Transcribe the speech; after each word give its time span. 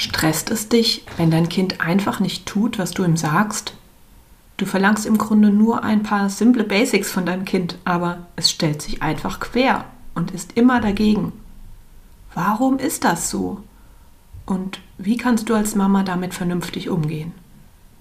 Stresst 0.00 0.52
es 0.52 0.68
dich, 0.68 1.02
wenn 1.16 1.32
dein 1.32 1.48
Kind 1.48 1.80
einfach 1.80 2.20
nicht 2.20 2.46
tut, 2.46 2.78
was 2.78 2.92
du 2.92 3.02
ihm 3.02 3.16
sagst? 3.16 3.74
Du 4.56 4.64
verlangst 4.64 5.06
im 5.06 5.18
Grunde 5.18 5.50
nur 5.50 5.82
ein 5.82 6.04
paar 6.04 6.30
simple 6.30 6.62
Basics 6.62 7.10
von 7.10 7.26
deinem 7.26 7.44
Kind, 7.44 7.78
aber 7.84 8.18
es 8.36 8.48
stellt 8.48 8.80
sich 8.80 9.02
einfach 9.02 9.40
quer 9.40 9.86
und 10.14 10.30
ist 10.30 10.52
immer 10.56 10.80
dagegen. 10.80 11.32
Warum 12.32 12.78
ist 12.78 13.02
das 13.02 13.28
so? 13.28 13.64
Und 14.46 14.78
wie 14.98 15.16
kannst 15.16 15.48
du 15.48 15.56
als 15.56 15.74
Mama 15.74 16.04
damit 16.04 16.32
vernünftig 16.32 16.88
umgehen? 16.90 17.32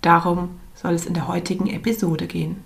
Darum 0.01 0.49
soll 0.75 0.93
es 0.93 1.07
in 1.07 1.15
der 1.15 1.27
heutigen 1.27 1.65
Episode 1.65 2.27
gehen. 2.27 2.57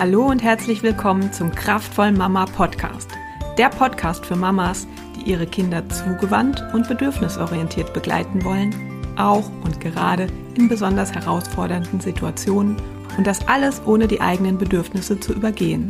Hallo 0.00 0.26
und 0.26 0.42
herzlich 0.42 0.82
willkommen 0.82 1.32
zum 1.32 1.54
Kraftvoll 1.54 2.10
Mama 2.10 2.46
Podcast. 2.46 3.08
Der 3.56 3.68
Podcast 3.68 4.26
für 4.26 4.34
Mamas, 4.34 4.88
die 5.22 5.30
ihre 5.30 5.46
Kinder 5.46 5.88
zugewandt 5.88 6.64
und 6.72 6.88
bedürfnisorientiert 6.88 7.92
begleiten 7.92 8.44
wollen, 8.44 8.74
auch 9.16 9.50
und 9.64 9.80
gerade 9.80 10.26
in 10.54 10.68
besonders 10.68 11.12
herausfordernden 11.12 12.00
Situationen 12.00 12.76
und 13.16 13.26
das 13.26 13.46
alles 13.46 13.82
ohne 13.84 14.08
die 14.08 14.20
eigenen 14.20 14.58
Bedürfnisse 14.58 15.20
zu 15.20 15.32
übergehen. 15.32 15.88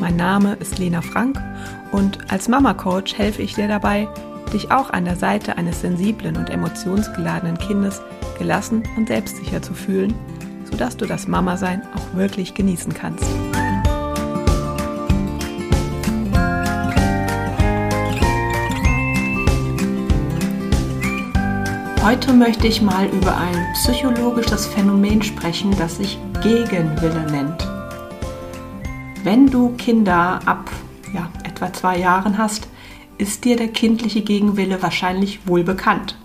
Mein 0.00 0.16
Name 0.16 0.54
ist 0.60 0.78
Lena 0.78 1.02
Frank 1.02 1.40
und 1.92 2.30
als 2.30 2.48
Mama 2.48 2.74
Coach 2.74 3.16
helfe 3.16 3.42
ich 3.42 3.54
dir 3.54 3.68
dabei, 3.68 4.08
dich 4.52 4.70
auch 4.70 4.90
an 4.90 5.04
der 5.04 5.16
Seite 5.16 5.56
eines 5.56 5.80
sensiblen 5.80 6.36
und 6.36 6.50
emotionsgeladenen 6.50 7.58
Kindes 7.58 8.00
gelassen 8.38 8.82
und 8.96 9.08
selbstsicher 9.08 9.62
zu 9.62 9.74
fühlen, 9.74 10.14
sodass 10.70 10.96
du 10.96 11.06
das 11.06 11.26
Mama-Sein 11.26 11.82
auch 11.94 12.16
wirklich 12.16 12.54
genießen 12.54 12.94
kannst. 12.94 13.26
Heute 22.06 22.32
möchte 22.32 22.68
ich 22.68 22.82
mal 22.82 23.06
über 23.06 23.36
ein 23.36 23.66
psychologisches 23.72 24.64
Phänomen 24.64 25.22
sprechen, 25.22 25.76
das 25.76 25.96
sich 25.96 26.16
Gegenwille 26.40 27.28
nennt. 27.32 27.66
Wenn 29.24 29.48
du 29.48 29.70
Kinder 29.70 30.38
ab 30.46 30.70
ja, 31.12 31.28
etwa 31.42 31.72
zwei 31.72 31.98
Jahren 31.98 32.38
hast, 32.38 32.68
ist 33.18 33.44
dir 33.44 33.56
der 33.56 33.66
kindliche 33.66 34.20
Gegenwille 34.20 34.80
wahrscheinlich 34.84 35.48
wohl 35.48 35.64
bekannt. 35.64 36.16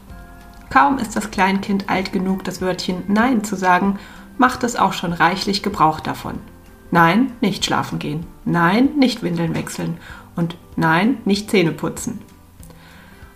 Kaum 0.69 0.99
ist 0.99 1.15
das 1.15 1.31
Kleinkind 1.31 1.89
alt 1.89 2.13
genug, 2.13 2.43
das 2.43 2.61
Wörtchen 2.61 3.01
Nein 3.07 3.43
zu 3.43 3.55
sagen, 3.55 3.97
macht 4.37 4.63
es 4.63 4.75
auch 4.75 4.93
schon 4.93 5.13
reichlich 5.13 5.63
Gebrauch 5.63 5.99
davon. 5.99 6.35
Nein, 6.91 7.31
nicht 7.41 7.65
schlafen 7.65 7.97
gehen. 7.97 8.27
Nein, 8.45 8.89
nicht 8.99 9.23
Windeln 9.23 9.55
wechseln. 9.55 9.97
Und 10.35 10.57
nein, 10.75 11.17
nicht 11.25 11.49
Zähne 11.49 11.71
putzen. 11.71 12.19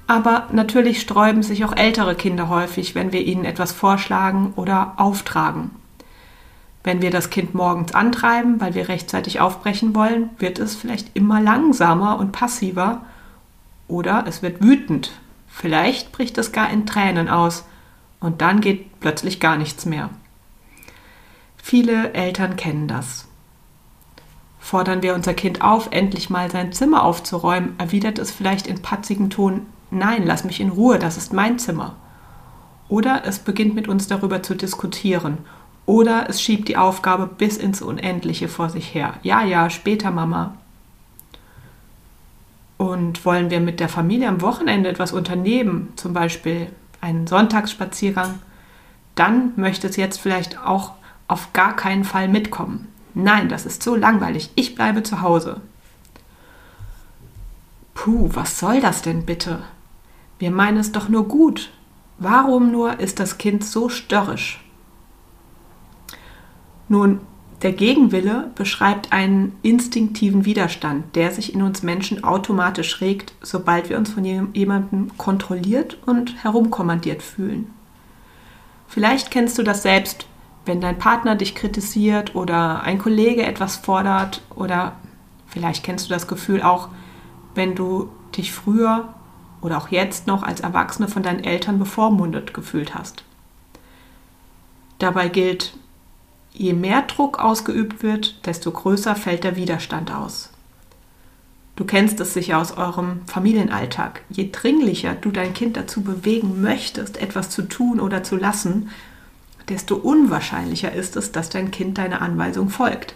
Aber 0.08 0.48
natürlich 0.52 1.02
sträuben 1.02 1.42
sich 1.42 1.66
auch 1.66 1.76
ältere 1.76 2.16
Kinder 2.16 2.48
häufig, 2.50 2.94
wenn 2.94 3.12
wir 3.12 3.22
ihnen 3.24 3.46
etwas 3.46 3.72
vorschlagen 3.72 4.54
oder 4.56 4.94
auftragen. 4.98 5.72
Wenn 6.84 7.02
wir 7.02 7.10
das 7.10 7.32
Kind 7.32 7.56
morgens 7.56 7.96
antreiben, 7.96 8.62
weil 8.62 8.76
wir 8.76 8.88
rechtzeitig 8.88 9.40
aufbrechen 9.40 9.96
wollen, 9.96 10.30
wird 10.38 10.60
es 10.60 10.76
vielleicht 10.76 11.16
immer 11.16 11.42
langsamer 11.42 12.20
und 12.20 12.32
passiver 12.32 13.02
oder 13.88 14.26
es 14.28 14.44
wird 14.44 14.62
wütend. 14.64 15.12
Vielleicht 15.48 16.12
bricht 16.12 16.38
es 16.38 16.52
gar 16.52 16.70
in 16.70 16.86
Tränen 16.86 17.28
aus 17.28 17.66
und 18.20 18.42
dann 18.42 18.62
geht 18.62 19.00
plötzlich 19.00 19.40
gar 19.40 19.58
nichts 19.58 19.88
mehr. 19.88 20.12
Viele 21.58 22.14
Eltern 22.14 22.56
kennen 22.56 22.88
das. 22.88 23.28
Fordern 24.60 25.02
wir 25.02 25.16
unser 25.16 25.34
Kind 25.34 25.62
auf, 25.62 25.88
endlich 25.90 26.30
mal 26.30 26.52
sein 26.52 26.72
Zimmer 26.74 27.04
aufzuräumen, 27.04 27.74
erwidert 27.80 28.20
es 28.20 28.30
vielleicht 28.32 28.68
in 28.68 28.84
patzigem 28.84 29.32
Ton 29.32 29.66
Nein, 29.96 30.26
lass 30.26 30.44
mich 30.44 30.60
in 30.60 30.72
Ruhe, 30.72 31.00
das 31.00 31.16
ist 31.16 31.32
mein 31.32 31.58
Zimmer. 31.58 31.96
Oder 32.90 33.24
es 33.26 33.40
beginnt 33.40 33.76
mit 33.76 33.88
uns 33.88 34.08
darüber 34.08 34.44
zu 34.44 34.54
diskutieren. 34.54 35.38
Oder 35.86 36.30
es 36.30 36.42
schiebt 36.42 36.68
die 36.68 36.76
Aufgabe 36.76 37.28
bis 37.28 37.56
ins 37.56 37.82
Unendliche 37.82 38.50
vor 38.50 38.70
sich 38.70 38.94
her. 38.94 39.14
Ja, 39.24 39.44
ja, 39.46 39.70
später, 39.70 40.12
Mama. 40.12 40.56
Und 42.78 43.24
wollen 43.24 43.50
wir 43.50 43.62
mit 43.62 43.80
der 43.80 43.88
Familie 43.88 44.28
am 44.28 44.42
Wochenende 44.42 44.90
etwas 44.90 45.14
unternehmen, 45.14 45.94
zum 45.96 46.12
Beispiel 46.12 46.68
einen 47.00 47.26
Sonntagsspaziergang, 47.26 48.40
dann 49.16 49.54
möchte 49.56 49.88
es 49.88 49.96
jetzt 49.96 50.20
vielleicht 50.20 50.60
auch 50.60 50.92
auf 51.30 51.54
gar 51.54 51.74
keinen 51.74 52.04
Fall 52.04 52.28
mitkommen. 52.28 52.90
Nein, 53.14 53.48
das 53.48 53.66
ist 53.66 53.82
so 53.82 53.96
langweilig. 53.96 54.50
Ich 54.56 54.76
bleibe 54.76 55.04
zu 55.04 55.22
Hause. 55.22 55.62
Puh, 57.94 58.30
was 58.34 58.60
soll 58.60 58.82
das 58.82 59.02
denn 59.02 59.26
bitte? 59.26 59.64
Wir 60.40 60.52
meinen 60.52 60.78
es 60.78 60.92
doch 60.92 61.10
nur 61.10 61.28
gut. 61.28 61.72
Warum 62.18 62.72
nur 62.72 63.00
ist 63.00 63.20
das 63.20 63.38
Kind 63.38 63.64
so 63.64 63.90
störrisch? 63.90 64.64
Nun, 66.88 67.20
der 67.62 67.72
Gegenwille 67.72 68.52
beschreibt 68.56 69.12
einen 69.12 69.54
instinktiven 69.64 70.46
Widerstand, 70.46 71.16
der 71.16 71.32
sich 71.32 71.54
in 71.54 71.62
uns 71.62 71.84
Menschen 71.84 72.24
automatisch 72.24 73.02
regt, 73.02 73.34
sobald 73.42 73.90
wir 73.90 73.98
uns 73.98 74.12
von 74.12 74.24
jemandem 74.54 75.18
kontrolliert 75.18 75.98
und 76.06 76.44
herumkommandiert 76.44 77.24
fühlen. 77.24 77.74
Vielleicht 78.88 79.32
kennst 79.32 79.58
du 79.58 79.64
das 79.64 79.84
selbst, 79.84 80.28
wenn 80.66 80.82
dein 80.82 81.00
Partner 81.00 81.36
dich 81.36 81.56
kritisiert 81.56 82.36
oder 82.36 82.84
ein 82.84 83.00
Kollege 83.00 83.44
etwas 83.44 83.78
fordert 83.78 84.42
oder 84.56 84.94
vielleicht 85.48 85.84
kennst 85.84 86.08
du 86.08 86.14
das 86.14 86.28
Gefühl 86.28 86.62
auch, 86.62 86.90
wenn 87.56 87.76
du 87.76 88.10
dich 88.36 88.52
früher 88.52 89.14
oder 89.66 89.80
auch 89.80 89.90
jetzt 89.90 90.28
noch 90.28 90.44
als 90.44 90.60
Erwachsene 90.62 91.08
von 91.08 91.24
deinen 91.24 91.44
Eltern 91.44 91.80
bevormundet 91.80 92.54
gefühlt 92.54 92.94
hast. 92.94 93.24
Dabei 95.00 95.28
gilt, 95.28 95.76
je 96.54 96.74
mehr 96.74 97.02
Druck 97.02 97.40
ausgeübt 97.40 98.04
wird, 98.04 98.46
desto 98.46 98.70
größer 98.72 99.16
fällt 99.16 99.44
der 99.44 99.56
Widerstand 99.56 100.14
aus. 100.14 100.52
Du 101.76 101.84
kennst 101.84 102.20
es 102.20 102.36
sicher 102.36 102.60
aus 102.60 102.78
eurem 102.78 103.22
Familienalltag. 103.26 104.22
Je 104.30 104.52
dringlicher 104.52 105.16
du 105.16 105.32
dein 105.32 105.56
Kind 105.56 105.76
dazu 105.76 106.04
bewegen 106.04 106.62
möchtest, 106.62 107.18
etwas 107.18 107.50
zu 107.50 107.64
tun 107.64 108.00
oder 108.00 108.24
zu 108.24 108.36
lassen, 108.36 108.92
desto 109.68 109.96
unwahrscheinlicher 109.96 110.94
ist 110.94 111.16
es, 111.16 111.32
dass 111.32 111.50
dein 111.50 111.72
Kind 111.72 111.98
deiner 111.98 112.22
Anweisung 112.22 112.70
folgt. 112.70 113.16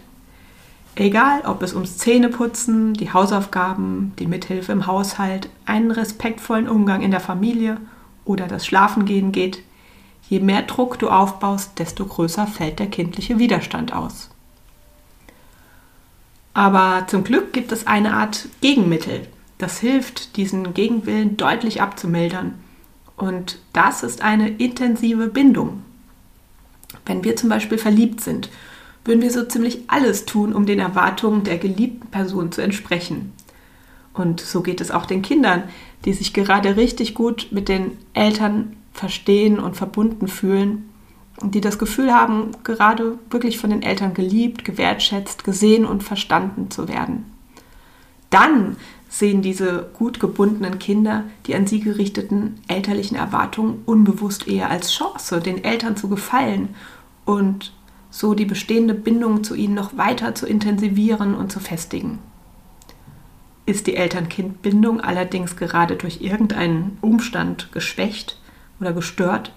Egal, 0.96 1.42
ob 1.46 1.62
es 1.62 1.72
ums 1.72 1.98
Zähneputzen, 1.98 2.94
die 2.94 3.12
Hausaufgaben, 3.12 4.12
die 4.18 4.26
Mithilfe 4.26 4.72
im 4.72 4.86
Haushalt, 4.86 5.48
einen 5.64 5.90
respektvollen 5.90 6.68
Umgang 6.68 7.02
in 7.02 7.10
der 7.10 7.20
Familie 7.20 7.78
oder 8.24 8.48
das 8.48 8.66
Schlafengehen 8.66 9.32
geht, 9.32 9.62
je 10.28 10.40
mehr 10.40 10.62
Druck 10.62 10.98
du 10.98 11.08
aufbaust, 11.08 11.78
desto 11.78 12.04
größer 12.04 12.46
fällt 12.46 12.80
der 12.80 12.88
kindliche 12.88 13.38
Widerstand 13.38 13.92
aus. 13.92 14.30
Aber 16.52 17.06
zum 17.06 17.24
Glück 17.24 17.52
gibt 17.52 17.72
es 17.72 17.86
eine 17.86 18.14
Art 18.14 18.48
Gegenmittel, 18.60 19.28
das 19.58 19.78
hilft, 19.78 20.36
diesen 20.36 20.74
Gegenwillen 20.74 21.36
deutlich 21.36 21.80
abzumildern. 21.80 22.54
Und 23.16 23.58
das 23.72 24.02
ist 24.02 24.22
eine 24.22 24.48
intensive 24.48 25.28
Bindung. 25.28 25.82
Wenn 27.06 27.22
wir 27.22 27.36
zum 27.36 27.48
Beispiel 27.48 27.78
verliebt 27.78 28.20
sind 28.20 28.48
würden 29.04 29.22
wir 29.22 29.30
so 29.30 29.44
ziemlich 29.44 29.80
alles 29.88 30.26
tun, 30.26 30.54
um 30.54 30.66
den 30.66 30.78
Erwartungen 30.78 31.44
der 31.44 31.58
geliebten 31.58 32.08
Person 32.08 32.52
zu 32.52 32.60
entsprechen. 32.60 33.32
Und 34.12 34.40
so 34.40 34.60
geht 34.62 34.80
es 34.80 34.90
auch 34.90 35.06
den 35.06 35.22
Kindern, 35.22 35.64
die 36.04 36.12
sich 36.12 36.32
gerade 36.32 36.76
richtig 36.76 37.14
gut 37.14 37.48
mit 37.50 37.68
den 37.68 37.96
Eltern 38.12 38.76
verstehen 38.92 39.58
und 39.58 39.76
verbunden 39.76 40.28
fühlen 40.28 40.90
und 41.40 41.54
die 41.54 41.60
das 41.60 41.78
Gefühl 41.78 42.12
haben, 42.12 42.50
gerade 42.64 43.18
wirklich 43.30 43.58
von 43.58 43.70
den 43.70 43.82
Eltern 43.82 44.14
geliebt, 44.14 44.64
gewertschätzt, 44.64 45.44
gesehen 45.44 45.84
und 45.84 46.02
verstanden 46.02 46.70
zu 46.70 46.88
werden. 46.88 47.24
Dann 48.28 48.76
sehen 49.08 49.42
diese 49.42 49.90
gut 49.98 50.20
gebundenen 50.20 50.78
Kinder 50.78 51.24
die 51.46 51.54
an 51.54 51.66
sie 51.66 51.80
gerichteten 51.80 52.60
elterlichen 52.68 53.16
Erwartungen 53.16 53.82
unbewusst 53.84 54.46
eher 54.46 54.70
als 54.70 54.92
Chance, 54.92 55.40
den 55.40 55.64
Eltern 55.64 55.96
zu 55.96 56.08
gefallen 56.08 56.68
und 57.24 57.72
so 58.10 58.34
die 58.34 58.44
bestehende 58.44 58.94
Bindung 58.94 59.44
zu 59.44 59.54
ihnen 59.54 59.74
noch 59.74 59.96
weiter 59.96 60.34
zu 60.34 60.46
intensivieren 60.46 61.34
und 61.34 61.52
zu 61.52 61.60
festigen. 61.60 62.18
Ist 63.66 63.86
die 63.86 63.96
Eltern-Kind-Bindung 63.96 65.00
allerdings 65.00 65.56
gerade 65.56 65.96
durch 65.96 66.20
irgendeinen 66.20 66.98
Umstand 67.00 67.70
geschwächt 67.72 68.40
oder 68.80 68.92
gestört, 68.92 69.52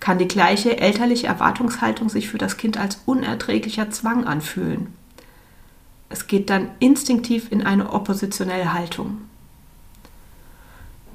kann 0.00 0.18
die 0.18 0.28
gleiche 0.28 0.78
elterliche 0.78 1.26
Erwartungshaltung 1.26 2.08
sich 2.08 2.28
für 2.28 2.38
das 2.38 2.56
Kind 2.56 2.78
als 2.78 3.02
unerträglicher 3.06 3.90
Zwang 3.90 4.24
anfühlen. 4.24 4.88
Es 6.08 6.26
geht 6.26 6.50
dann 6.50 6.70
instinktiv 6.78 7.48
in 7.50 7.62
eine 7.62 7.92
oppositionelle 7.92 8.72
Haltung. 8.72 9.18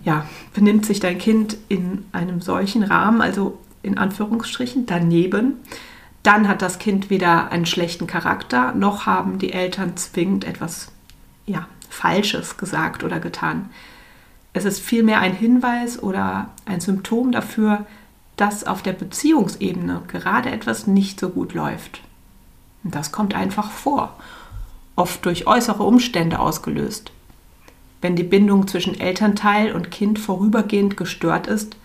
Ja, 0.03 0.27
benimmt 0.53 0.85
sich 0.85 0.99
dein 0.99 1.17
Kind 1.17 1.57
in 1.69 2.05
einem 2.11 2.41
solchen 2.41 2.83
Rahmen, 2.83 3.21
also 3.21 3.57
in 3.81 3.97
Anführungsstrichen 3.97 4.85
daneben, 4.85 5.55
dann 6.23 6.47
hat 6.47 6.61
das 6.61 6.79
Kind 6.79 7.09
weder 7.09 7.51
einen 7.51 7.65
schlechten 7.65 8.07
Charakter, 8.07 8.73
noch 8.73 9.05
haben 9.05 9.39
die 9.39 9.51
Eltern 9.51 9.97
zwingend 9.97 10.45
etwas 10.45 10.91
ja, 11.45 11.67
Falsches 11.89 12.57
gesagt 12.57 13.03
oder 13.03 13.19
getan. 13.19 13.69
Es 14.53 14.65
ist 14.65 14.79
vielmehr 14.79 15.19
ein 15.19 15.33
Hinweis 15.33 16.01
oder 16.01 16.49
ein 16.65 16.79
Symptom 16.79 17.31
dafür, 17.31 17.85
dass 18.37 18.65
auf 18.65 18.81
der 18.81 18.93
Beziehungsebene 18.93 20.01
gerade 20.07 20.49
etwas 20.49 20.87
nicht 20.87 21.19
so 21.19 21.29
gut 21.29 21.53
läuft. 21.53 22.01
Und 22.83 22.95
das 22.95 23.11
kommt 23.11 23.35
einfach 23.35 23.71
vor, 23.71 24.15
oft 24.95 25.25
durch 25.25 25.45
äußere 25.45 25.83
Umstände 25.83 26.39
ausgelöst. 26.39 27.11
Wenn 28.01 28.15
die 28.15 28.23
Bindung 28.23 28.67
zwischen 28.67 28.99
Elternteil 28.99 29.73
und 29.73 29.91
Kind 29.91 30.19
vorübergehend 30.19 30.97
gestört 30.97 31.47
ist, 31.47 31.75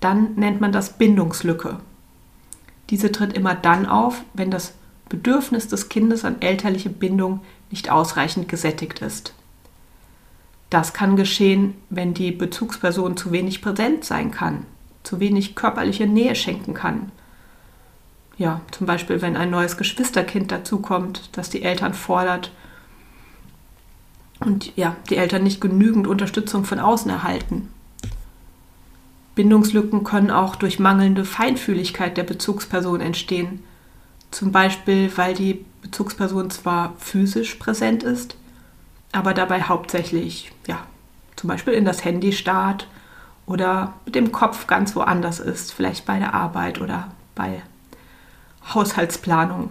dann 0.00 0.34
nennt 0.34 0.60
man 0.60 0.72
das 0.72 0.98
Bindungslücke. 0.98 1.78
Diese 2.92 3.10
tritt 3.10 3.32
immer 3.32 3.54
dann 3.54 3.86
auf, 3.86 4.22
wenn 4.34 4.50
das 4.50 4.74
Bedürfnis 5.08 5.66
des 5.66 5.88
Kindes 5.88 6.26
an 6.26 6.42
elterliche 6.42 6.90
Bindung 6.90 7.40
nicht 7.70 7.90
ausreichend 7.90 8.50
gesättigt 8.50 9.00
ist. 9.00 9.32
Das 10.68 10.92
kann 10.92 11.16
geschehen, 11.16 11.72
wenn 11.88 12.12
die 12.12 12.32
Bezugsperson 12.32 13.16
zu 13.16 13.32
wenig 13.32 13.62
präsent 13.62 14.04
sein 14.04 14.30
kann, 14.30 14.66
zu 15.04 15.20
wenig 15.20 15.54
körperliche 15.54 16.06
Nähe 16.06 16.34
schenken 16.34 16.74
kann. 16.74 17.10
Ja, 18.36 18.60
zum 18.72 18.86
Beispiel, 18.86 19.22
wenn 19.22 19.38
ein 19.38 19.50
neues 19.50 19.78
Geschwisterkind 19.78 20.52
dazukommt, 20.52 21.30
das 21.32 21.48
die 21.48 21.62
Eltern 21.62 21.94
fordert 21.94 22.52
und 24.40 24.76
ja, 24.76 24.96
die 25.08 25.16
Eltern 25.16 25.44
nicht 25.44 25.62
genügend 25.62 26.06
Unterstützung 26.06 26.66
von 26.66 26.78
außen 26.78 27.10
erhalten. 27.10 27.70
Bindungslücken 29.34 30.04
können 30.04 30.30
auch 30.30 30.56
durch 30.56 30.78
mangelnde 30.78 31.24
Feinfühligkeit 31.24 32.16
der 32.16 32.24
Bezugsperson 32.24 33.00
entstehen. 33.00 33.64
Zum 34.30 34.52
Beispiel, 34.52 35.10
weil 35.16 35.34
die 35.34 35.64
Bezugsperson 35.82 36.50
zwar 36.50 36.94
physisch 36.98 37.54
präsent 37.56 38.02
ist, 38.02 38.36
aber 39.12 39.34
dabei 39.34 39.62
hauptsächlich, 39.62 40.52
ja, 40.66 40.78
zum 41.36 41.48
Beispiel 41.48 41.74
in 41.74 41.84
das 41.84 42.04
Handy 42.04 42.32
starrt 42.32 42.86
oder 43.46 43.94
mit 44.04 44.14
dem 44.14 44.32
Kopf 44.32 44.66
ganz 44.66 44.94
woanders 44.96 45.40
ist, 45.40 45.72
vielleicht 45.72 46.06
bei 46.06 46.18
der 46.18 46.34
Arbeit 46.34 46.80
oder 46.80 47.08
bei 47.34 47.62
Haushaltsplanung. 48.72 49.70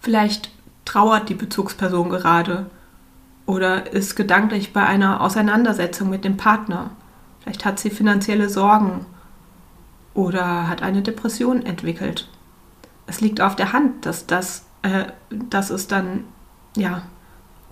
Vielleicht 0.00 0.50
trauert 0.84 1.28
die 1.28 1.34
Bezugsperson 1.34 2.08
gerade 2.08 2.70
oder 3.46 3.92
ist 3.92 4.16
gedanklich 4.16 4.72
bei 4.72 4.86
einer 4.86 5.20
Auseinandersetzung 5.20 6.08
mit 6.08 6.24
dem 6.24 6.36
Partner. 6.36 6.90
Vielleicht 7.40 7.64
hat 7.64 7.78
sie 7.78 7.90
finanzielle 7.90 8.48
Sorgen 8.48 9.06
oder 10.14 10.68
hat 10.68 10.82
eine 10.82 11.02
Depression 11.02 11.64
entwickelt. 11.64 12.28
Es 13.06 13.20
liegt 13.20 13.40
auf 13.40 13.56
der 13.56 13.72
Hand, 13.72 14.06
dass, 14.06 14.26
das, 14.26 14.64
äh, 14.82 15.06
dass 15.30 15.70
es 15.70 15.86
dann 15.86 16.24
ja, 16.76 17.02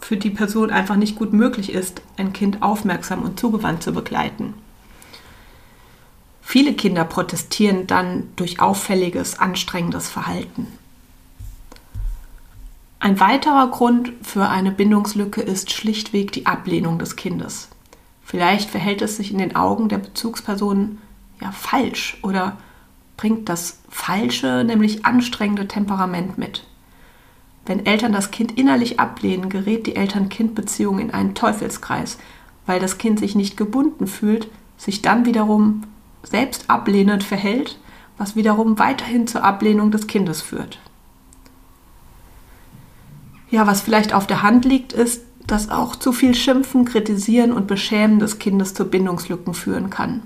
für 0.01 0.17
die 0.17 0.31
Person 0.31 0.71
einfach 0.71 0.97
nicht 0.97 1.17
gut 1.17 1.33
möglich 1.33 1.73
ist, 1.73 2.03
ein 2.17 2.33
Kind 2.33 2.63
aufmerksam 2.63 3.23
und 3.23 3.39
zugewandt 3.39 3.83
zu 3.83 3.93
begleiten. 3.93 4.55
Viele 6.41 6.73
Kinder 6.73 7.05
protestieren 7.05 7.87
dann 7.87 8.31
durch 8.37 8.61
auffälliges, 8.61 9.39
anstrengendes 9.39 10.09
Verhalten. 10.09 10.67
Ein 13.01 13.21
weiterer 13.21 13.71
Grund 13.71 14.13
für 14.23 14.49
eine 14.49 14.73
Bindungslücke 14.73 15.41
ist 15.41 15.71
schlichtweg 15.71 16.33
die 16.33 16.47
Ablehnung 16.47 16.99
des 16.99 17.17
Kindes. 17.17 17.69
Vielleicht 18.29 18.69
verhält 18.69 19.01
es 19.01 19.17
sich 19.17 19.33
in 19.33 19.39
den 19.39 19.57
Augen 19.57 19.89
der 19.89 19.97
Bezugsperson 19.97 20.99
ja 21.41 21.51
falsch 21.51 22.19
oder 22.23 22.59
bringt 23.17 23.49
das 23.49 23.81
falsche, 23.89 24.65
nämlich 24.65 25.07
anstrengende 25.07 25.67
Temperament 25.67 26.37
mit. 26.37 26.67
Wenn 27.65 27.87
Eltern 27.87 28.13
das 28.13 28.31
Kind 28.31 28.59
innerlich 28.59 29.01
ablehnen, 29.01 29.49
gerät 29.49 29.87
die 29.87 29.97
Eltern-Kind-Beziehung 29.97 30.99
in 30.99 31.11
einen 31.11 31.35
Teufelskreis, 31.35 32.19
weil 32.67 32.81
das 32.81 32.99
Kind 32.99 33.19
sich 33.19 33.35
nicht 33.35 33.57
gebunden 33.57 34.07
fühlt, 34.07 34.51
sich 34.77 35.01
dann 35.01 35.25
wiederum 35.25 35.85
selbst 36.23 36.69
ablehnend 36.69 37.25
verhält, 37.25 37.79
was 38.19 38.37
wiederum 38.37 38.79
weiterhin 38.79 39.27
zur 39.27 39.43
Ablehnung 39.43 39.91
des 39.91 40.07
Kindes 40.07 40.43
führt. 40.43 40.79
Ja, 43.49 43.67
was 43.67 43.81
vielleicht 43.81 44.13
auf 44.13 44.27
der 44.27 44.43
Hand 44.43 44.67
liegt, 44.67 44.93
ist, 44.93 45.23
dass 45.49 45.71
auch 45.71 45.97
zu 45.97 46.13
viel 46.13 46.35
Schimpfen, 46.35 46.85
Kritisieren 46.85 47.53
und 47.53 47.67
Beschämen 47.67 48.21
des 48.21 48.39
Kindes 48.39 48.75
zu 48.75 48.85
Bindungslücken 48.85 49.55
führen 49.55 49.91
kann. 49.91 50.23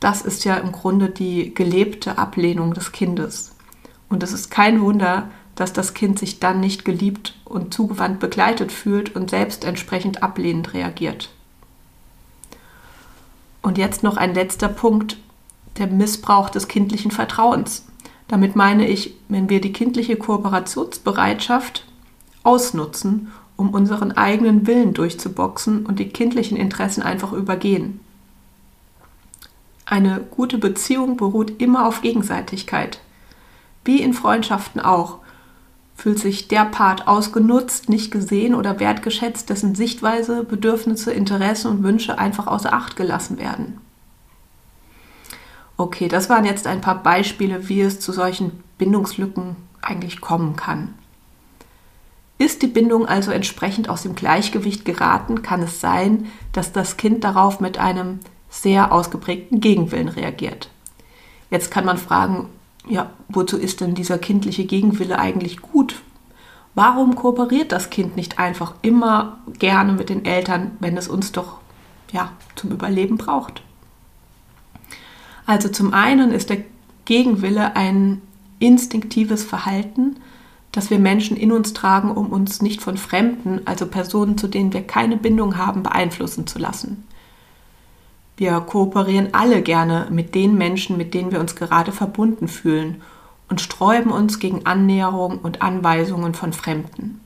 Das 0.00 0.22
ist 0.22 0.44
ja 0.44 0.56
im 0.56 0.72
Grunde 0.72 1.10
die 1.10 1.52
gelebte 1.52 2.16
Ablehnung 2.16 2.74
des 2.74 2.92
Kindes. 2.92 3.52
Und 4.08 4.22
es 4.22 4.32
ist 4.32 4.50
kein 4.50 4.80
Wunder, 4.80 5.30
dass 5.56 5.72
das 5.72 5.94
Kind 5.94 6.18
sich 6.18 6.38
dann 6.38 6.60
nicht 6.60 6.84
geliebt 6.84 7.34
und 7.44 7.74
zugewandt 7.74 8.20
begleitet 8.20 8.70
fühlt 8.70 9.16
und 9.16 9.30
selbst 9.30 9.64
entsprechend 9.64 10.22
ablehnend 10.22 10.72
reagiert. 10.72 11.30
Und 13.62 13.78
jetzt 13.78 14.04
noch 14.04 14.16
ein 14.16 14.32
letzter 14.32 14.68
Punkt, 14.68 15.16
der 15.78 15.88
Missbrauch 15.88 16.50
des 16.50 16.68
kindlichen 16.68 17.10
Vertrauens. 17.10 17.84
Damit 18.28 18.54
meine 18.54 18.86
ich, 18.86 19.14
wenn 19.28 19.48
wir 19.48 19.60
die 19.60 19.72
kindliche 19.72 20.16
Kooperationsbereitschaft 20.16 21.84
ausnutzen, 22.44 23.32
um 23.56 23.70
unseren 23.70 24.12
eigenen 24.12 24.66
Willen 24.66 24.94
durchzuboxen 24.94 25.86
und 25.86 25.98
die 25.98 26.08
kindlichen 26.08 26.56
Interessen 26.56 27.02
einfach 27.02 27.32
übergehen. 27.32 28.00
Eine 29.86 30.20
gute 30.30 30.58
Beziehung 30.58 31.16
beruht 31.16 31.60
immer 31.62 31.86
auf 31.86 32.02
Gegenseitigkeit. 32.02 33.00
Wie 33.84 34.02
in 34.02 34.14
Freundschaften 34.14 34.80
auch. 34.80 35.18
Fühlt 35.94 36.18
sich 36.18 36.48
der 36.48 36.66
Part 36.66 37.08
ausgenutzt, 37.08 37.88
nicht 37.88 38.10
gesehen 38.10 38.54
oder 38.54 38.80
wertgeschätzt, 38.80 39.48
dessen 39.48 39.74
Sichtweise, 39.74 40.44
Bedürfnisse, 40.44 41.12
Interessen 41.12 41.70
und 41.70 41.82
Wünsche 41.84 42.18
einfach 42.18 42.48
außer 42.48 42.72
Acht 42.72 42.96
gelassen 42.96 43.38
werden. 43.38 43.80
Okay, 45.78 46.08
das 46.08 46.28
waren 46.28 46.44
jetzt 46.44 46.66
ein 46.66 46.80
paar 46.80 47.02
Beispiele, 47.02 47.68
wie 47.68 47.80
es 47.80 48.00
zu 48.00 48.12
solchen 48.12 48.62
Bindungslücken 48.76 49.56
eigentlich 49.80 50.20
kommen 50.20 50.56
kann. 50.56 50.94
Ist 52.38 52.62
die 52.62 52.66
Bindung 52.66 53.06
also 53.06 53.30
entsprechend 53.30 53.88
aus 53.88 54.02
dem 54.02 54.14
Gleichgewicht 54.14 54.84
geraten, 54.84 55.42
kann 55.42 55.62
es 55.62 55.80
sein, 55.80 56.26
dass 56.52 56.72
das 56.72 56.96
Kind 56.96 57.24
darauf 57.24 57.60
mit 57.60 57.78
einem 57.78 58.20
sehr 58.50 58.92
ausgeprägten 58.92 59.60
Gegenwillen 59.60 60.08
reagiert. 60.08 60.70
Jetzt 61.50 61.70
kann 61.70 61.84
man 61.84 61.98
fragen, 61.98 62.48
ja, 62.88 63.10
wozu 63.28 63.56
ist 63.56 63.80
denn 63.80 63.94
dieser 63.94 64.18
kindliche 64.18 64.64
Gegenwille 64.64 65.18
eigentlich 65.18 65.62
gut? 65.62 66.02
Warum 66.74 67.14
kooperiert 67.14 67.72
das 67.72 67.88
Kind 67.88 68.16
nicht 68.16 68.38
einfach 68.38 68.74
immer 68.82 69.38
gerne 69.58 69.92
mit 69.92 70.10
den 70.10 70.24
Eltern, 70.26 70.72
wenn 70.78 70.96
es 70.96 71.08
uns 71.08 71.32
doch 71.32 71.58
ja, 72.12 72.32
zum 72.54 72.70
Überleben 72.70 73.16
braucht? 73.16 73.62
Also 75.46 75.68
zum 75.68 75.94
einen 75.94 76.32
ist 76.32 76.50
der 76.50 76.58
Gegenwille 77.06 77.76
ein 77.76 78.20
instinktives 78.58 79.44
Verhalten, 79.44 80.16
das 80.76 80.90
wir 80.90 80.98
Menschen 80.98 81.38
in 81.38 81.52
uns 81.52 81.72
tragen, 81.72 82.10
um 82.10 82.26
uns 82.26 82.60
nicht 82.60 82.82
von 82.82 82.98
Fremden, 82.98 83.62
also 83.64 83.86
Personen, 83.86 84.36
zu 84.36 84.46
denen 84.46 84.74
wir 84.74 84.82
keine 84.82 85.16
Bindung 85.16 85.56
haben, 85.56 85.82
beeinflussen 85.82 86.46
zu 86.46 86.58
lassen. 86.58 87.04
Wir 88.36 88.60
kooperieren 88.60 89.30
alle 89.32 89.62
gerne 89.62 90.08
mit 90.10 90.34
den 90.34 90.58
Menschen, 90.58 90.98
mit 90.98 91.14
denen 91.14 91.32
wir 91.32 91.40
uns 91.40 91.56
gerade 91.56 91.92
verbunden 91.92 92.46
fühlen 92.46 93.00
und 93.48 93.62
sträuben 93.62 94.12
uns 94.12 94.38
gegen 94.38 94.66
Annäherung 94.66 95.38
und 95.38 95.62
Anweisungen 95.62 96.34
von 96.34 96.52
Fremden. 96.52 97.22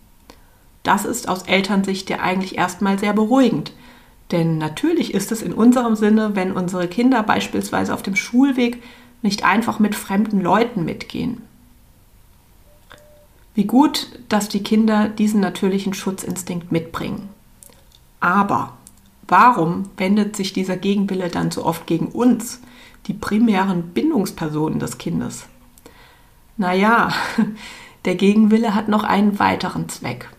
Das 0.85 1.05
ist 1.05 1.29
aus 1.29 1.43
Elternsicht 1.43 2.09
ja 2.09 2.21
eigentlich 2.21 2.57
erstmal 2.57 3.01
sehr 3.01 3.15
beruhigend, 3.15 3.73
denn 4.31 4.59
natürlich 4.59 5.13
ist 5.13 5.33
es 5.33 5.43
in 5.43 5.55
unserem 5.55 5.97
Sinne, 5.97 6.37
wenn 6.37 6.53
unsere 6.53 6.87
Kinder 6.87 7.25
beispielsweise 7.25 7.93
auf 7.95 8.03
dem 8.03 8.15
Schulweg 8.15 8.81
nicht 9.23 9.45
einfach 9.45 9.81
mit 9.81 9.97
fremden 9.97 10.41
Leuten 10.41 10.85
mitgehen. 10.85 11.43
Wie 13.61 13.67
gut, 13.67 14.07
dass 14.31 14.49
die 14.49 14.63
Kinder 14.63 15.11
diesen 15.11 15.41
natürlichen 15.43 15.93
Schutzinstinkt 15.93 16.73
mitbringen. 16.73 17.29
Aber 18.19 18.73
warum 19.29 19.91
wendet 19.99 20.35
sich 20.35 20.55
dieser 20.55 20.79
Gegenwille 20.79 21.29
dann 21.29 21.51
so 21.51 21.67
oft 21.67 21.87
gegen 21.87 22.07
uns, 22.07 22.63
die 23.07 23.13
primären 23.13 23.89
Bindungspersonen 23.89 24.79
des 24.79 24.97
Kindes? 24.97 25.45
Naja, 26.57 27.13
der 28.07 28.15
Gegenwille 28.15 28.75
hat 28.75 28.89
noch 28.89 29.05
einen 29.05 29.39
weiteren 29.39 29.91
Zweck. 29.91 30.31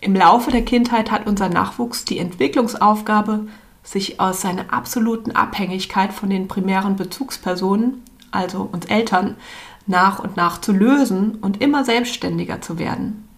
Im 0.00 0.16
Laufe 0.16 0.50
der 0.50 0.64
Kindheit 0.64 1.10
hat 1.10 1.26
unser 1.26 1.50
Nachwuchs 1.50 2.06
die 2.06 2.18
Entwicklungsaufgabe, 2.18 3.48
sich 3.82 4.18
aus 4.18 4.40
seiner 4.40 4.72
absoluten 4.72 5.32
Abhängigkeit 5.32 6.14
von 6.14 6.30
den 6.30 6.48
primären 6.48 6.96
Bezugspersonen, 6.96 8.02
also 8.30 8.66
uns 8.72 8.86
Eltern, 8.86 9.36
nach 9.86 10.18
und 10.18 10.36
nach 10.36 10.60
zu 10.60 10.72
lösen 10.72 11.36
und 11.36 11.60
immer 11.60 11.84
selbstständiger 11.84 12.60
zu 12.60 12.78
werden. 12.78 13.28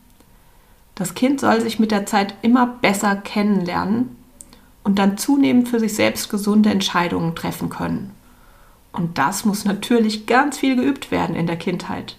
Das 0.94 1.14
Kind 1.14 1.40
soll 1.40 1.60
sich 1.60 1.78
mit 1.78 1.90
der 1.90 2.06
Zeit 2.06 2.34
immer 2.42 2.66
besser 2.66 3.16
kennenlernen 3.16 4.16
und 4.82 4.98
dann 4.98 5.18
zunehmend 5.18 5.68
für 5.68 5.80
sich 5.80 5.94
selbst 5.94 6.30
gesunde 6.30 6.70
Entscheidungen 6.70 7.34
treffen 7.34 7.68
können. 7.68 8.12
Und 8.92 9.18
das 9.18 9.44
muss 9.44 9.64
natürlich 9.64 10.26
ganz 10.26 10.58
viel 10.58 10.76
geübt 10.76 11.10
werden 11.10 11.36
in 11.36 11.46
der 11.46 11.56
Kindheit. 11.56 12.16